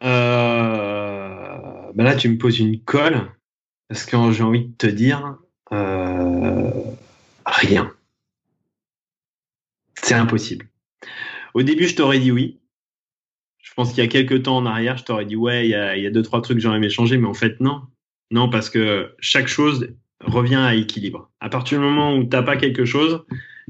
[0.00, 0.10] Ben
[1.96, 3.32] Là, tu me poses une colle
[3.88, 5.36] parce que j'ai envie de te dire
[7.46, 7.93] rien.
[10.02, 10.66] C'est impossible.
[11.54, 12.60] Au début, je t'aurais dit oui.
[13.58, 15.74] Je pense qu'il y a quelques temps en arrière, je t'aurais dit ouais, il y
[15.74, 17.82] a, deux trois trucs que j'aurais aimé changer, mais en fait non,
[18.30, 19.88] non parce que chaque chose
[20.20, 21.30] revient à équilibre.
[21.40, 23.24] À partir du moment où t'as pas quelque chose,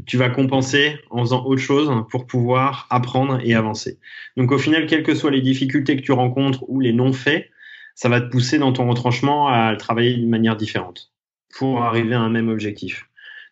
[0.06, 3.98] tu vas compenser en faisant autre chose pour pouvoir apprendre et avancer.
[4.36, 7.50] Donc au final, quelles que soient les difficultés que tu rencontres ou les non-faits,
[7.94, 11.12] ça va te pousser dans ton retranchement à travailler d'une manière différente
[11.56, 13.08] pour arriver à un même objectif.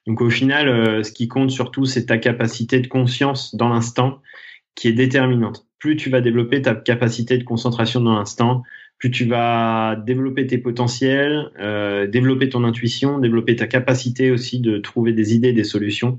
[0.07, 4.21] Donc au final, euh, ce qui compte surtout, c'est ta capacité de conscience dans l'instant
[4.75, 5.67] qui est déterminante.
[5.79, 8.63] Plus tu vas développer ta capacité de concentration dans l'instant,
[8.99, 14.79] plus tu vas développer tes potentiels, euh, développer ton intuition, développer ta capacité aussi de
[14.79, 16.19] trouver des idées, des solutions.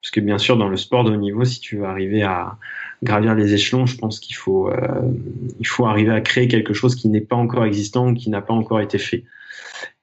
[0.00, 2.56] Parce que bien sûr, dans le sport de haut niveau, si tu veux arriver à
[3.02, 5.10] gravir les échelons, je pense qu'il faut, euh,
[5.64, 8.80] faut arriver à créer quelque chose qui n'est pas encore existant, qui n'a pas encore
[8.80, 9.24] été fait.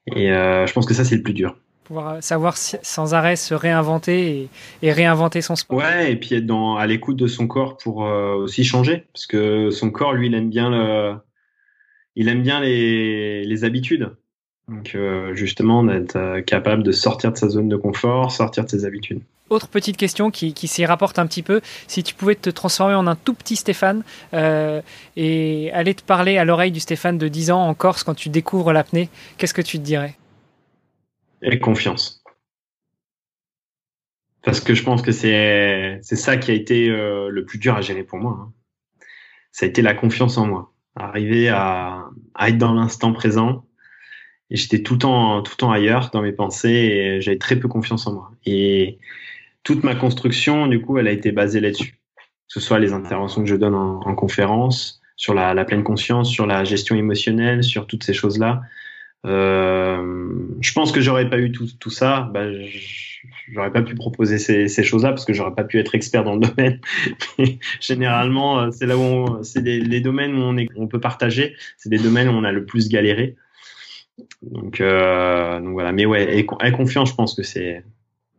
[0.07, 1.57] Et je pense que ça, c'est le plus dur.
[1.85, 4.49] Pouvoir savoir sans arrêt se réinventer
[4.81, 5.77] et, réinventer son sport.
[5.77, 9.05] Ouais, et puis être dans, à l'écoute de son corps pour euh, aussi changer.
[9.13, 11.15] Parce que son corps, lui, il aime bien, le,
[12.15, 14.11] il aime bien les, les habitudes.
[14.67, 18.69] Donc euh, justement, d'être euh, capable de sortir de sa zone de confort, sortir de
[18.69, 19.21] ses habitudes.
[19.51, 22.95] Autre petite question qui, qui s'y rapporte un petit peu, si tu pouvais te transformer
[22.95, 24.81] en un tout petit Stéphane euh,
[25.15, 28.29] et aller te parler à l'oreille du Stéphane de 10 ans en Corse quand tu
[28.29, 30.15] découvres l'apnée, qu'est-ce que tu te dirais?
[31.41, 32.23] Et confiance.
[34.43, 37.81] Parce que je pense que c'est ça qui a été euh, le plus dur à
[37.81, 38.37] gérer pour moi.
[38.39, 38.53] Hein.
[39.51, 43.65] Ça a été la confiance en moi, arriver à, à être dans l'instant présent,
[44.49, 48.13] j'étais tout le temps temps ailleurs dans mes pensées et j'avais très peu confiance en
[48.13, 48.99] moi et
[49.63, 53.41] toute ma construction du coup elle a été basée là-dessus que ce soit les interventions
[53.41, 57.87] que je donne en, en conférence sur la, pleine conscience sur la gestion émotionnelle sur
[57.87, 58.61] toutes ces choses là
[59.25, 62.45] euh, je pense que j'aurais pas eu tout, tout ça bah,
[63.51, 66.23] j'aurais pas pu proposer ces, ces choses là parce que j'aurais pas pu être expert
[66.23, 66.79] dans le domaine
[67.79, 71.99] généralement c'est là où c'est les, domaines où on, est, on peut partager c'est des
[71.99, 73.35] domaines où on a le plus galéré
[74.41, 75.91] donc, euh, donc voilà.
[75.91, 77.83] Mais ouais, et, confiance, je pense que c'est,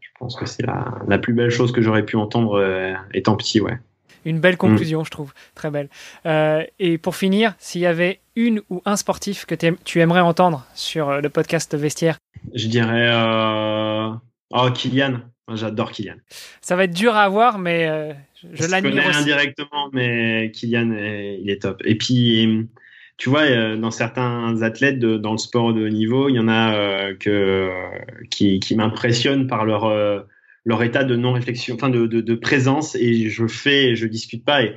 [0.00, 3.36] je pense que c'est la, la, plus belle chose que j'aurais pu entendre euh, étant
[3.36, 3.78] petit, ouais.
[4.26, 5.88] Une belle conclusion, je trouve, très belle.
[6.26, 9.54] Euh, et pour finir, s'il y avait une ou un sportif que
[9.84, 12.18] tu aimerais entendre sur euh, le podcast Vestiaire?
[12.52, 14.10] Je dirais euh...
[14.50, 15.20] oh Kylian.
[15.54, 16.16] J'adore Kylian.
[16.60, 18.12] Ça va être dur à avoir, mais euh,
[18.52, 19.18] je, je l'admire aussi.
[19.18, 21.80] indirectement, mais Kylian, il est top.
[21.84, 22.68] Et puis
[23.16, 26.48] tu vois, dans certains athlètes de, dans le sport de haut niveau, il y en
[26.48, 27.70] a euh, que,
[28.28, 29.86] qui, qui m'impressionnent par leur,
[30.66, 34.62] leur état de non-réflexion, enfin de, de, de, présence, et je fais, je discute pas,
[34.62, 34.74] et,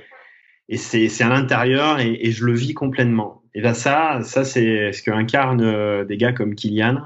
[0.69, 3.43] et c'est à l'intérieur, et, et, je le vis complètement.
[3.53, 7.01] Et là, ça, ça c'est ce que incarnent des gars comme Kylian,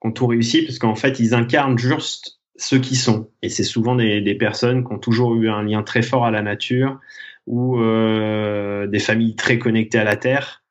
[0.00, 3.30] qui ont tout réussi, parce qu'en fait, ils incarnent juste ceux qui sont.
[3.42, 6.30] Et c'est souvent des, des personnes qui ont toujours eu un lien très fort à
[6.30, 6.98] la nature,
[7.46, 10.62] ou euh, des familles très connectées à la terre.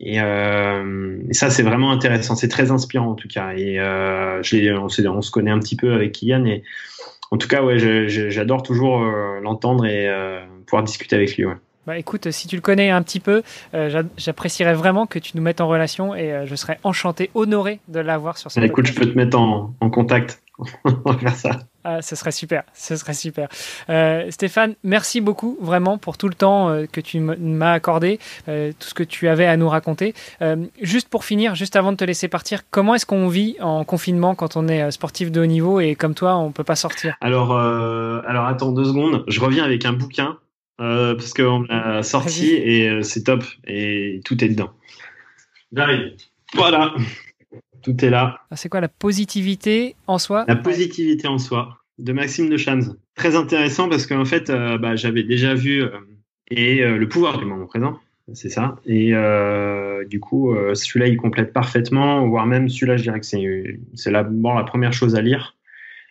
[0.00, 2.34] Et, euh, et ça, c'est vraiment intéressant.
[2.34, 3.52] C'est très inspirant en tout cas.
[3.56, 6.44] Et euh, je on, on, se connaît un petit peu avec Kylian.
[6.46, 6.62] Et
[7.30, 10.10] en tout cas, ouais, j'adore toujours euh, l'entendre et
[10.66, 11.46] pouvoir discuter avec lui.
[11.46, 11.56] Ouais.
[11.84, 15.60] Bah écoute, si tu le connais un petit peu, j'apprécierais vraiment que tu nous mettes
[15.60, 19.06] en relation et je serais enchanté, honoré de l'avoir sur ce bah, Écoute, je peux
[19.06, 20.40] te mettre en, en contact.
[20.84, 21.58] On va faire ça.
[21.84, 23.48] Ah, ce serait super, ce serait super.
[23.88, 28.70] Euh, Stéphane, merci beaucoup vraiment pour tout le temps euh, que tu m'as accordé, euh,
[28.78, 30.14] tout ce que tu avais à nous raconter.
[30.42, 33.82] Euh, juste pour finir, juste avant de te laisser partir, comment est-ce qu'on vit en
[33.84, 37.16] confinement quand on est sportif de haut niveau et comme toi, on peut pas sortir?
[37.20, 40.38] Alors, alors attends deux secondes, je reviens avec un bouquin
[40.78, 44.70] parce qu'on l'a sorti et c'est top et tout est dedans.
[45.72, 46.12] J'arrive.
[46.54, 46.94] Voilà.
[47.82, 48.40] Tout est là.
[48.50, 52.80] Ah, c'est quoi la positivité en soi La positivité en soi de Maxime de Chans.
[53.14, 55.90] Très intéressant parce qu'en fait, euh, bah, j'avais déjà vu euh,
[56.50, 57.98] et euh, le pouvoir du moment présent,
[58.34, 58.76] c'est ça.
[58.86, 59.12] Et
[60.08, 64.22] du coup, celui-là, il complète parfaitement, voire même celui-là, je dirais que c'est c'est la,
[64.22, 65.56] bon, la première chose à lire.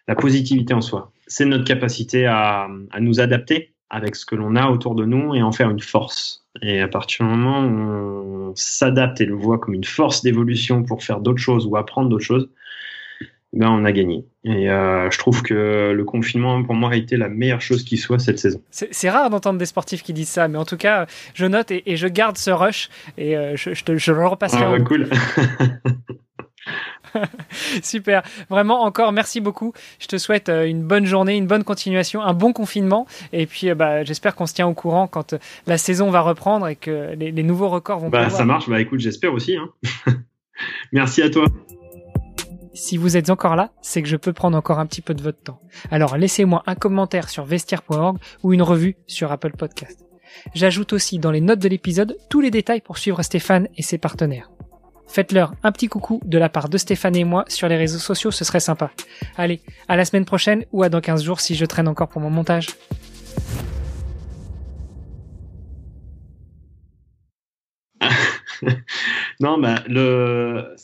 [0.07, 4.55] La positivité en soi, c'est notre capacité à, à nous adapter avec ce que l'on
[4.55, 6.45] a autour de nous et en faire une force.
[6.61, 10.83] Et à partir du moment où on s'adapte et le voit comme une force d'évolution
[10.83, 12.49] pour faire d'autres choses ou apprendre d'autres choses,
[13.53, 14.25] ben on a gagné.
[14.45, 17.97] Et euh, je trouve que le confinement, pour moi, a été la meilleure chose qui
[17.97, 18.61] soit cette saison.
[18.69, 21.91] C'est rare d'entendre des sportifs qui disent ça, mais en tout cas, je note et,
[21.91, 24.63] et je garde ce rush et euh, je, je, te, je, le repasserai.
[24.63, 25.09] Ah, ouais, cool.
[27.83, 28.23] Super.
[28.49, 29.73] Vraiment, encore merci beaucoup.
[29.99, 33.07] Je te souhaite euh, une bonne journée, une bonne continuation, un bon confinement.
[33.33, 35.37] Et puis, euh, bah, j'espère qu'on se tient au courant quand euh,
[35.67, 38.09] la saison va reprendre et que les, les nouveaux records vont.
[38.09, 38.69] Bah, ça marche.
[38.69, 39.57] Bah, écoute, j'espère aussi.
[39.57, 39.69] Hein.
[40.91, 41.45] merci à toi.
[42.73, 45.21] Si vous êtes encore là, c'est que je peux prendre encore un petit peu de
[45.21, 45.61] votre temps.
[45.91, 50.05] Alors laissez-moi un commentaire sur vestiaire.org ou une revue sur Apple Podcast.
[50.55, 53.97] J'ajoute aussi dans les notes de l'épisode tous les détails pour suivre Stéphane et ses
[53.97, 54.49] partenaires.
[55.11, 58.31] Faites-leur un petit coucou de la part de Stéphane et moi sur les réseaux sociaux,
[58.31, 58.91] ce serait sympa.
[59.35, 59.59] Allez,
[59.89, 62.29] à la semaine prochaine ou à dans 15 jours si je traîne encore pour mon
[62.29, 62.67] montage.
[69.41, 70.75] non, bah, le.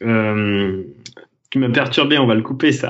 [0.00, 0.84] Euh,
[1.50, 2.88] qui m'a perturbé, on va le couper ça.